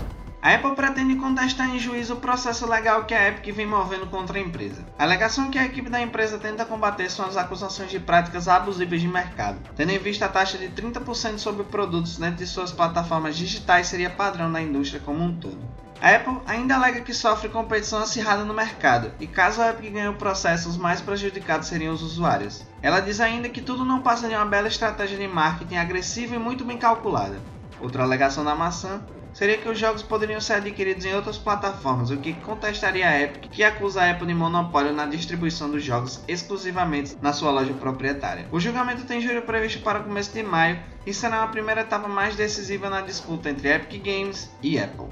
A 0.48 0.54
Apple 0.54 0.74
pretende 0.74 1.14
contestar 1.16 1.68
em 1.68 1.78
juízo 1.78 2.14
o 2.14 2.20
processo 2.20 2.66
legal 2.66 3.04
que 3.04 3.12
a 3.12 3.28
Epic 3.28 3.54
vem 3.54 3.66
movendo 3.66 4.06
contra 4.06 4.38
a 4.38 4.40
empresa. 4.40 4.82
A 4.98 5.02
alegação 5.02 5.50
que 5.50 5.58
a 5.58 5.66
equipe 5.66 5.90
da 5.90 6.00
empresa 6.00 6.38
tenta 6.38 6.64
combater 6.64 7.11
são 7.11 7.26
as 7.26 7.37
acusações 7.37 7.90
de 7.90 8.00
práticas 8.00 8.48
abusivas 8.48 8.98
de 8.98 9.06
mercado, 9.06 9.58
tendo 9.76 9.92
em 9.92 9.98
vista 9.98 10.24
a 10.24 10.28
taxa 10.30 10.56
de 10.56 10.70
30% 10.70 11.37
sobre 11.37 11.64
produtos 11.64 12.16
dentro 12.16 12.37
de 12.37 12.46
suas 12.46 12.72
plataformas 12.72 13.37
digitais 13.37 13.88
seria 13.88 14.08
padrão 14.08 14.48
na 14.48 14.62
indústria 14.62 15.02
como 15.04 15.22
um 15.22 15.37
todo. 15.37 15.58
A 16.00 16.14
Apple 16.14 16.40
ainda 16.46 16.76
alega 16.76 17.02
que 17.02 17.12
sofre 17.12 17.50
competição 17.50 17.98
acirrada 17.98 18.42
no 18.42 18.54
mercado, 18.54 19.12
e 19.20 19.26
caso 19.26 19.61
a 19.61 19.68
Epic 19.68 19.92
ganhe 19.92 20.08
o 20.08 20.14
processo, 20.14 20.70
os 20.70 20.78
mais 20.78 21.02
prejudicados 21.02 21.68
seriam 21.68 21.92
os 21.92 22.00
usuários. 22.00 22.64
Ela 22.80 23.00
diz 23.00 23.20
ainda 23.20 23.50
que 23.50 23.61
tudo 23.61 23.84
não 23.84 24.00
passa 24.00 24.26
de 24.26 24.34
uma 24.34 24.46
bela 24.46 24.68
estratégia 24.68 25.18
de 25.18 25.28
marketing 25.28 25.76
agressiva 25.76 26.34
e 26.34 26.38
muito 26.38 26.64
bem 26.64 26.78
calculada. 26.78 27.38
Outra 27.78 28.02
alegação 28.02 28.42
da 28.42 28.54
maçã 28.54 29.02
seria 29.38 29.57
que 29.57 29.68
os 29.68 29.79
jogos 29.79 30.03
poderiam 30.03 30.40
ser 30.40 30.55
adquiridos 30.55 31.05
em 31.05 31.14
outras 31.14 31.38
plataformas, 31.38 32.11
o 32.11 32.16
que 32.16 32.33
contestaria 32.35 33.09
a 33.09 33.20
Epic, 33.20 33.48
que 33.48 33.62
acusa 33.62 34.03
a 34.03 34.11
Apple 34.11 34.27
de 34.27 34.35
monopólio 34.35 34.92
na 34.92 35.07
distribuição 35.07 35.70
dos 35.70 35.85
jogos 35.85 36.20
exclusivamente 36.27 37.16
na 37.22 37.33
sua 37.33 37.53
loja 37.53 37.72
proprietária. 37.74 38.48
O 38.51 38.59
julgamento 38.59 39.05
tem 39.05 39.20
júri 39.20 39.40
previsto 39.40 39.81
para 39.81 40.01
o 40.01 40.03
começo 40.03 40.33
de 40.33 40.42
maio 40.42 40.81
e 41.07 41.14
será 41.14 41.44
a 41.44 41.46
primeira 41.46 41.83
etapa 41.83 42.09
mais 42.09 42.35
decisiva 42.35 42.90
na 42.90 43.01
disputa 43.01 43.48
entre 43.48 43.72
Epic 43.72 44.03
Games 44.03 44.51
e 44.61 44.77
Apple. 44.77 45.07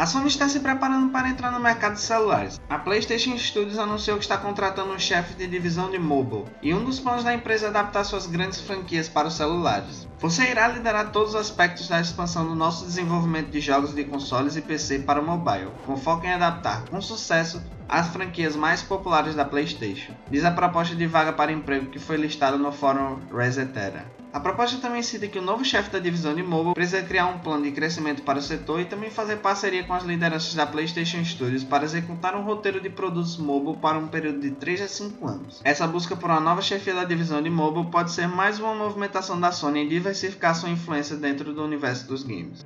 A 0.00 0.06
Sony 0.06 0.28
está 0.28 0.48
se 0.48 0.60
preparando 0.60 1.12
para 1.12 1.28
entrar 1.28 1.50
no 1.50 1.60
mercado 1.60 1.92
de 1.92 2.00
celulares. 2.00 2.58
A 2.70 2.78
PlayStation 2.78 3.36
Studios 3.36 3.78
anunciou 3.78 4.16
que 4.16 4.22
está 4.22 4.38
contratando 4.38 4.94
um 4.94 4.98
chefe 4.98 5.34
de 5.34 5.46
divisão 5.46 5.90
de 5.90 5.98
mobile, 5.98 6.46
e 6.62 6.72
um 6.72 6.82
dos 6.82 6.98
planos 6.98 7.22
da 7.22 7.34
empresa 7.34 7.66
é 7.66 7.68
adaptar 7.68 8.04
suas 8.04 8.26
grandes 8.26 8.62
franquias 8.62 9.10
para 9.10 9.28
os 9.28 9.34
celulares. 9.34 10.08
Você 10.18 10.50
irá 10.50 10.68
liderar 10.68 11.12
todos 11.12 11.34
os 11.34 11.40
aspectos 11.42 11.86
da 11.86 12.00
expansão 12.00 12.46
do 12.46 12.54
nosso 12.54 12.86
desenvolvimento 12.86 13.50
de 13.50 13.60
jogos 13.60 13.94
de 13.94 14.04
consoles 14.04 14.56
e 14.56 14.62
PC 14.62 15.00
para 15.00 15.20
o 15.20 15.26
mobile, 15.26 15.70
com 15.84 15.98
foco 15.98 16.24
em 16.24 16.32
adaptar 16.32 16.82
com 16.88 16.98
sucesso 17.02 17.62
as 17.86 18.08
franquias 18.08 18.56
mais 18.56 18.80
populares 18.80 19.34
da 19.34 19.44
PlayStation, 19.44 20.14
diz 20.30 20.46
a 20.46 20.50
proposta 20.50 20.96
de 20.96 21.06
vaga 21.06 21.34
para 21.34 21.52
emprego 21.52 21.90
que 21.90 21.98
foi 21.98 22.16
listada 22.16 22.56
no 22.56 22.72
fórum 22.72 23.18
Resetera. 23.30 24.06
A 24.32 24.38
proposta 24.38 24.78
também 24.78 25.02
cita 25.02 25.26
que 25.26 25.40
o 25.40 25.42
novo 25.42 25.64
chefe 25.64 25.90
da 25.90 25.98
divisão 25.98 26.32
de 26.32 26.42
mobile 26.42 26.72
precisa 26.72 27.02
criar 27.02 27.26
um 27.26 27.40
plano 27.40 27.64
de 27.64 27.72
crescimento 27.72 28.22
para 28.22 28.38
o 28.38 28.42
setor 28.42 28.80
e 28.80 28.84
também 28.84 29.10
fazer 29.10 29.38
parceria 29.38 29.82
com 29.82 29.92
as 29.92 30.04
lideranças 30.04 30.54
da 30.54 30.64
PlayStation 30.64 31.24
Studios 31.24 31.64
para 31.64 31.84
executar 31.84 32.36
um 32.36 32.44
roteiro 32.44 32.80
de 32.80 32.88
produtos 32.88 33.36
mobile 33.36 33.76
para 33.78 33.98
um 33.98 34.06
período 34.06 34.38
de 34.38 34.52
3 34.52 34.82
a 34.82 34.88
5 34.88 35.26
anos. 35.26 35.60
Essa 35.64 35.84
busca 35.84 36.14
por 36.14 36.30
uma 36.30 36.38
nova 36.38 36.62
chefia 36.62 36.94
da 36.94 37.02
divisão 37.02 37.42
de 37.42 37.50
mobile 37.50 37.90
pode 37.90 38.12
ser 38.12 38.28
mais 38.28 38.60
uma 38.60 38.72
movimentação 38.72 39.38
da 39.40 39.50
Sony 39.50 39.80
em 39.80 39.88
diversificar 39.88 40.54
sua 40.54 40.70
influência 40.70 41.16
dentro 41.16 41.52
do 41.52 41.64
universo 41.64 42.06
dos 42.06 42.22
games. 42.22 42.64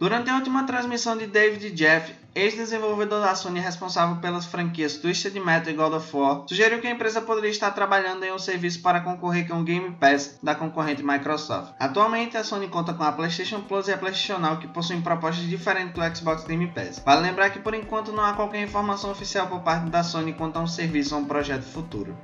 Durante 0.00 0.30
a 0.30 0.36
última 0.36 0.62
transmissão 0.62 1.16
de 1.16 1.26
David 1.26 1.72
Jeff, 1.72 2.14
ex-desenvolvedor 2.32 3.20
da 3.20 3.34
Sony 3.34 3.58
responsável 3.58 4.14
pelas 4.20 4.46
franquias 4.46 4.96
Twisted 4.96 5.34
Metal 5.40 5.72
e 5.72 5.76
God 5.76 5.94
of 5.94 6.16
War, 6.16 6.44
sugeriu 6.48 6.80
que 6.80 6.86
a 6.86 6.92
empresa 6.92 7.20
poderia 7.20 7.50
estar 7.50 7.72
trabalhando 7.72 8.22
em 8.22 8.32
um 8.32 8.38
serviço 8.38 8.80
para 8.80 9.00
concorrer 9.00 9.48
com 9.48 9.58
o 9.60 9.64
Game 9.64 9.90
Pass 9.98 10.38
da 10.40 10.54
concorrente 10.54 11.02
Microsoft. 11.02 11.72
Atualmente, 11.80 12.36
a 12.36 12.44
Sony 12.44 12.68
conta 12.68 12.94
com 12.94 13.02
a 13.02 13.10
PlayStation 13.10 13.60
Plus 13.62 13.88
e 13.88 13.92
a 13.92 13.98
PlayStation 13.98 14.38
Now, 14.38 14.58
que 14.58 14.68
possuem 14.68 15.00
propostas 15.00 15.44
diferentes 15.48 15.94
do 15.94 16.16
Xbox 16.16 16.44
Game 16.44 16.68
Pass. 16.68 17.02
Vale 17.04 17.22
lembrar 17.22 17.50
que 17.50 17.58
por 17.58 17.74
enquanto 17.74 18.12
não 18.12 18.24
há 18.24 18.34
qualquer 18.34 18.62
informação 18.62 19.10
oficial 19.10 19.48
por 19.48 19.62
parte 19.62 19.90
da 19.90 20.04
Sony 20.04 20.32
quanto 20.32 20.58
a 20.58 20.62
um 20.62 20.66
serviço 20.68 21.16
ou 21.16 21.22
um 21.22 21.24
projeto 21.24 21.64
futuro. 21.64 22.16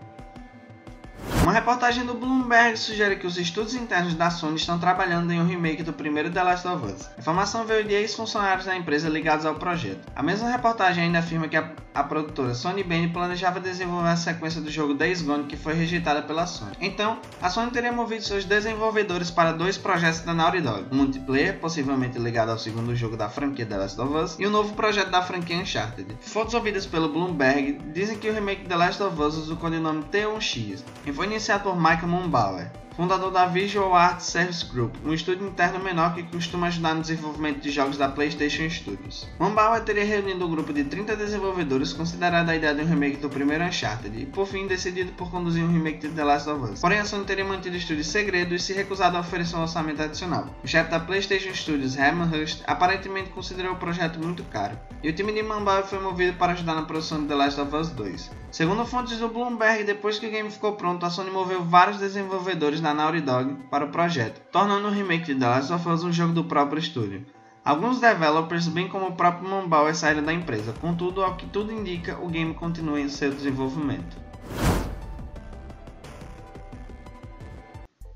Uma 1.44 1.52
reportagem 1.52 2.06
do 2.06 2.14
Bloomberg 2.14 2.74
sugere 2.74 3.16
que 3.16 3.26
os 3.26 3.36
estudos 3.36 3.74
internos 3.74 4.14
da 4.14 4.30
Sony 4.30 4.56
estão 4.56 4.78
trabalhando 4.78 5.30
em 5.30 5.38
um 5.38 5.46
remake 5.46 5.82
do 5.82 5.92
primeiro 5.92 6.30
The 6.30 6.42
Last 6.42 6.66
of 6.66 6.86
Us. 6.86 7.10
A 7.14 7.20
informação 7.20 7.66
veio 7.66 7.84
de 7.84 7.92
ex-funcionários 7.92 8.64
da 8.64 8.74
empresa 8.74 9.10
ligados 9.10 9.44
ao 9.44 9.54
projeto. 9.56 10.10
A 10.16 10.22
mesma 10.22 10.48
reportagem 10.48 11.04
ainda 11.04 11.18
afirma 11.18 11.46
que 11.46 11.58
a, 11.58 11.70
a 11.94 12.02
produtora 12.02 12.54
Sony 12.54 12.82
Bane 12.82 13.10
planejava 13.10 13.60
desenvolver 13.60 14.08
a 14.08 14.16
sequência 14.16 14.58
do 14.58 14.70
jogo 14.70 14.94
Days 14.94 15.20
Gone 15.20 15.44
que 15.44 15.54
foi 15.54 15.74
rejeitada 15.74 16.22
pela 16.22 16.46
Sony. 16.46 16.72
Então, 16.80 17.18
a 17.42 17.50
Sony 17.50 17.70
teria 17.70 17.92
movido 17.92 18.24
seus 18.24 18.46
desenvolvedores 18.46 19.30
para 19.30 19.52
dois 19.52 19.76
projetos 19.76 20.20
da 20.20 20.32
Naughty 20.32 20.62
Dog, 20.62 20.86
um 20.90 20.96
multiplayer, 20.96 21.58
possivelmente 21.60 22.18
ligado 22.18 22.52
ao 22.52 22.58
segundo 22.58 22.96
jogo 22.96 23.18
da 23.18 23.28
franquia 23.28 23.66
The 23.66 23.76
Last 23.76 24.00
of 24.00 24.14
Us, 24.16 24.36
e 24.38 24.46
o 24.46 24.48
um 24.48 24.50
novo 24.50 24.72
projeto 24.72 25.10
da 25.10 25.20
franquia 25.20 25.58
Uncharted. 25.58 26.16
Fontes 26.22 26.54
ouvidas 26.54 26.86
pelo 26.86 27.10
Bloomberg 27.10 27.80
dizem 27.92 28.16
que 28.16 28.30
o 28.30 28.32
remake 28.32 28.64
The 28.64 28.76
Last 28.76 29.02
of 29.02 29.20
Us 29.20 29.36
usa 29.36 29.52
o 29.52 29.56
codinome 29.58 30.04
T1X 30.04 30.82
e 31.04 31.12
foi 31.12 31.33
iniciado 31.34 31.64
por 31.64 31.76
Michael 31.76 32.06
Mumbauer, 32.06 32.70
fundador 32.96 33.30
da 33.32 33.46
Visual 33.46 33.94
Art 33.94 34.20
Service 34.20 34.64
Group, 34.64 34.94
um 35.04 35.12
estúdio 35.12 35.46
interno 35.46 35.82
menor 35.82 36.14
que 36.14 36.22
costuma 36.22 36.68
ajudar 36.68 36.94
no 36.94 37.00
desenvolvimento 37.00 37.60
de 37.60 37.70
jogos 37.70 37.96
da 37.96 38.08
PlayStation 38.08 38.68
Studios. 38.70 39.28
Mumbauer 39.38 39.82
teria 39.82 40.04
reunido 40.04 40.46
um 40.46 40.50
grupo 40.50 40.72
de 40.72 40.84
30 40.84 41.16
desenvolvedores 41.16 41.92
considerado 41.92 42.48
a 42.48 42.56
ideia 42.56 42.74
de 42.74 42.82
um 42.82 42.86
remake 42.86 43.16
do 43.16 43.28
primeiro 43.28 43.64
Uncharted 43.64 44.16
e, 44.16 44.26
por 44.26 44.46
fim, 44.46 44.66
decidido 44.66 45.12
por 45.12 45.30
conduzir 45.30 45.64
um 45.64 45.72
remake 45.72 45.98
de 45.98 46.08
The 46.08 46.24
Last 46.24 46.48
of 46.48 46.72
Us. 46.72 46.80
Porém, 46.80 47.00
a 47.00 47.04
Sony 47.04 47.24
teria 47.24 47.44
mantido 47.44 47.74
o 47.74 47.78
estúdio 47.78 48.04
segredo 48.04 48.54
e 48.54 48.60
se 48.60 48.72
recusado 48.72 49.16
a 49.16 49.20
oferecer 49.20 49.56
um 49.56 49.62
orçamento 49.62 50.00
adicional. 50.00 50.48
O 50.62 50.68
chefe 50.68 50.90
da 50.90 51.00
PlayStation 51.00 51.52
Studios, 51.52 51.96
Herman 51.96 52.28
Hurst, 52.28 52.62
aparentemente 52.66 53.30
considerou 53.30 53.72
o 53.72 53.76
projeto 53.76 54.18
muito 54.20 54.44
caro, 54.44 54.78
e 55.02 55.08
o 55.08 55.12
time 55.12 55.32
de 55.32 55.42
Mumbauer 55.42 55.84
foi 55.84 55.98
movido 55.98 56.34
para 56.34 56.52
ajudar 56.52 56.74
na 56.74 56.82
produção 56.82 57.20
de 57.20 57.26
The 57.26 57.34
Last 57.34 57.60
of 57.60 57.74
Us 57.74 57.88
2. 57.90 58.30
Segundo 58.54 58.86
fontes 58.86 59.18
do 59.18 59.28
Bloomberg, 59.28 59.82
depois 59.82 60.16
que 60.16 60.28
o 60.28 60.30
game 60.30 60.48
ficou 60.48 60.74
pronto, 60.74 61.04
a 61.04 61.10
Sony 61.10 61.28
moveu 61.28 61.64
vários 61.64 61.98
desenvolvedores 61.98 62.80
da 62.84 62.92
Naughty 62.92 63.22
Dog 63.22 63.54
para 63.70 63.86
o 63.86 63.90
projeto, 63.90 64.42
tornando 64.52 64.88
o 64.88 64.90
remake 64.90 65.32
de 65.32 65.40
The 65.40 65.48
Last 65.48 65.72
of 65.72 65.88
Us 65.88 66.04
um 66.04 66.12
jogo 66.12 66.34
do 66.34 66.44
próprio 66.44 66.78
estúdio. 66.78 67.24
Alguns 67.64 67.98
developers, 67.98 68.68
bem 68.68 68.86
como 68.88 69.06
o 69.06 69.16
próprio 69.16 69.48
Mumbauer, 69.48 69.96
saíram 69.96 70.22
da 70.22 70.34
empresa, 70.34 70.74
contudo, 70.74 71.24
ao 71.24 71.34
que 71.34 71.46
tudo 71.46 71.72
indica, 71.72 72.18
o 72.20 72.28
game 72.28 72.52
continua 72.52 73.00
em 73.00 73.08
seu 73.08 73.30
desenvolvimento. 73.30 74.22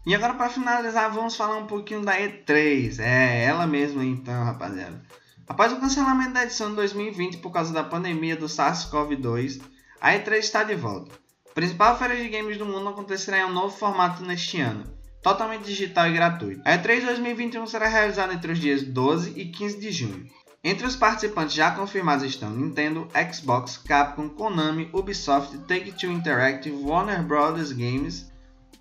E 0.06 0.14
agora 0.14 0.34
para 0.34 0.50
finalizar, 0.50 1.10
vamos 1.10 1.34
falar 1.34 1.56
um 1.56 1.66
pouquinho 1.66 2.04
da 2.04 2.18
E3. 2.18 2.98
É, 3.00 3.44
ela 3.44 3.66
mesma 3.66 4.04
então, 4.04 4.44
rapaziada. 4.44 5.02
Após 5.46 5.72
o 5.72 5.80
cancelamento 5.80 6.34
da 6.34 6.44
edição 6.44 6.68
de 6.68 6.76
2020 6.76 7.38
por 7.38 7.50
causa 7.50 7.72
da 7.72 7.82
pandemia 7.82 8.36
do 8.36 8.46
SARS-CoV-2, 8.46 9.62
a 9.98 10.12
E3 10.12 10.36
está 10.36 10.62
de 10.62 10.74
volta. 10.74 11.14
Principal 11.58 11.98
feira 11.98 12.14
de 12.14 12.28
games 12.28 12.56
do 12.56 12.64
mundo 12.64 12.88
acontecerá 12.88 13.40
em 13.40 13.44
um 13.44 13.52
novo 13.52 13.76
formato 13.76 14.22
neste 14.22 14.60
ano, 14.60 14.84
totalmente 15.20 15.64
digital 15.64 16.06
e 16.06 16.12
gratuito. 16.12 16.62
A 16.64 16.78
E3 16.78 17.04
2021 17.04 17.66
será 17.66 17.88
realizada 17.88 18.32
entre 18.32 18.52
os 18.52 18.60
dias 18.60 18.84
12 18.84 19.32
e 19.36 19.46
15 19.46 19.80
de 19.80 19.90
junho. 19.90 20.24
Entre 20.62 20.86
os 20.86 20.94
participantes 20.94 21.56
já 21.56 21.72
confirmados 21.72 22.24
estão 22.24 22.52
Nintendo, 22.52 23.08
Xbox, 23.32 23.76
Capcom, 23.76 24.28
Konami, 24.28 24.88
Ubisoft, 24.92 25.58
Take-Two 25.66 26.12
Interactive, 26.12 26.76
Warner 26.76 27.24
Bros. 27.24 27.72
Games. 27.72 28.30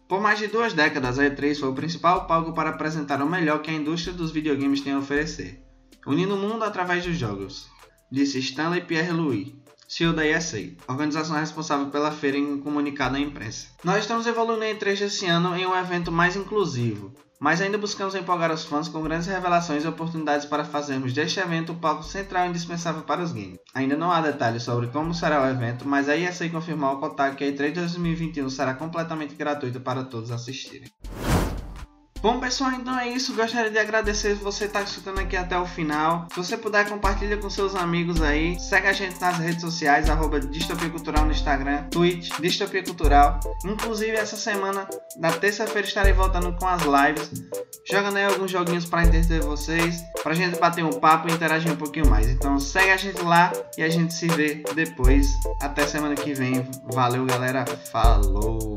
Por 0.08 0.22
mais 0.22 0.38
de 0.38 0.46
duas 0.46 0.72
décadas, 0.72 1.18
a 1.18 1.24
E3 1.24 1.60
foi 1.60 1.70
o 1.70 1.74
principal 1.74 2.28
palco 2.28 2.54
para 2.54 2.70
apresentar 2.70 3.20
o 3.24 3.28
melhor 3.28 3.64
que 3.64 3.72
a 3.72 3.74
indústria 3.74 4.14
dos 4.14 4.30
videogames 4.30 4.82
tem 4.82 4.94
a 4.94 5.00
oferecer, 5.00 5.64
unindo 6.06 6.36
o 6.36 6.38
mundo 6.38 6.64
através 6.64 7.04
dos 7.04 7.18
jogos, 7.18 7.72
disse 8.12 8.38
Stanley 8.38 8.82
Pierre-Louis, 8.82 9.56
CEO 9.88 10.12
da 10.12 10.26
ESA, 10.26 10.74
organização 10.88 11.38
responsável 11.38 11.88
pela 11.88 12.12
feira 12.12 12.38
em 12.38 12.54
um 12.54 12.60
comunicado 12.60 13.16
à 13.16 13.20
imprensa. 13.20 13.68
Nós 13.84 14.00
estamos 14.00 14.28
evoluindo 14.28 14.66
em 14.66 14.76
3 14.76 15.02
esse 15.02 15.26
ano 15.26 15.56
em 15.56 15.66
um 15.66 15.76
evento 15.76 16.12
mais 16.12 16.36
inclusivo, 16.36 17.14
mas 17.40 17.62
ainda 17.62 17.78
buscamos 17.78 18.14
empolgar 18.14 18.52
os 18.52 18.66
fãs 18.66 18.90
com 18.90 19.02
grandes 19.02 19.28
revelações 19.28 19.86
e 19.86 19.88
oportunidades 19.88 20.46
para 20.46 20.66
fazermos 20.66 21.14
deste 21.14 21.40
evento 21.40 21.72
o 21.72 21.76
palco 21.76 22.04
central 22.04 22.48
e 22.48 22.50
indispensável 22.50 23.04
para 23.04 23.24
os 23.24 23.32
games. 23.32 23.60
Ainda 23.74 23.96
não 23.96 24.12
há 24.12 24.20
detalhes 24.20 24.64
sobre 24.64 24.88
como 24.88 25.14
será 25.14 25.42
o 25.42 25.48
evento, 25.48 25.88
mas 25.88 26.10
a 26.10 26.18
ESA 26.18 26.50
confirmou 26.50 26.90
ao 26.90 27.00
Kotaku 27.00 27.38
que 27.38 27.44
a 27.44 27.48
E3 27.48 27.74
2021 27.74 28.50
será 28.50 28.74
completamente 28.74 29.36
gratuita 29.36 29.80
para 29.80 30.04
todos 30.04 30.32
assistirem. 30.32 30.92
Bom 32.22 32.40
pessoal, 32.40 32.72
então 32.72 32.98
é 32.98 33.08
isso. 33.10 33.34
Gostaria 33.36 33.70
de 33.70 33.78
agradecer 33.78 34.34
você 34.36 34.66
estar 34.66 34.82
escutando 34.82 35.20
aqui 35.20 35.36
até 35.36 35.58
o 35.58 35.66
final. 35.66 36.28
Se 36.32 36.38
você 36.38 36.58
puder, 36.58 36.88
compartilha 36.90 37.38
com 37.38 37.50
seus 37.50 37.76
amigos 37.76 38.22
aí. 38.22 38.60
Segue 38.60 38.88
a 38.88 38.94
gente 38.94 39.20
nas 39.22 39.38
redes 39.38 39.62
sociais, 39.62 40.10
arroba 40.10 40.40
Distopia 40.40 40.90
Cultural 40.90 41.26
no 41.26 41.32
Instagram, 41.32 41.84
Twitch, 41.90 42.32
Distopia 42.40 42.84
Cultural. 42.84 43.40
Inclusive, 43.66 44.12
essa 44.12 44.36
semana, 44.36 44.88
na 45.18 45.32
terça-feira, 45.32 45.88
estarei 45.88 46.14
voltando 46.14 46.54
com 46.54 46.68
as 46.68 46.82
lives. 46.82 47.32
Jogando 47.90 48.18
aí 48.18 48.26
alguns 48.26 48.52
joguinhos 48.52 48.86
para 48.86 49.04
entreter 49.04 49.42
vocês. 49.42 50.04
Pra 50.24 50.34
gente 50.34 50.60
bater 50.60 50.84
um 50.84 51.00
papo 51.00 51.30
e 51.30 51.32
interagir 51.32 51.72
um 51.72 51.76
pouquinho 51.76 52.10
mais. 52.10 52.28
Então 52.28 52.60
segue 52.60 52.92
a 52.92 52.98
gente 52.98 53.22
lá 53.22 53.52
e 53.78 53.84
a 53.84 53.90
gente 53.90 54.14
se 54.14 54.28
vê 54.28 54.64
depois. 54.74 55.28
Até 55.62 55.86
semana 55.86 56.16
que 56.16 56.34
vem. 56.34 56.68
Valeu, 56.92 57.26
galera. 57.26 57.66
Falou! 57.92 58.76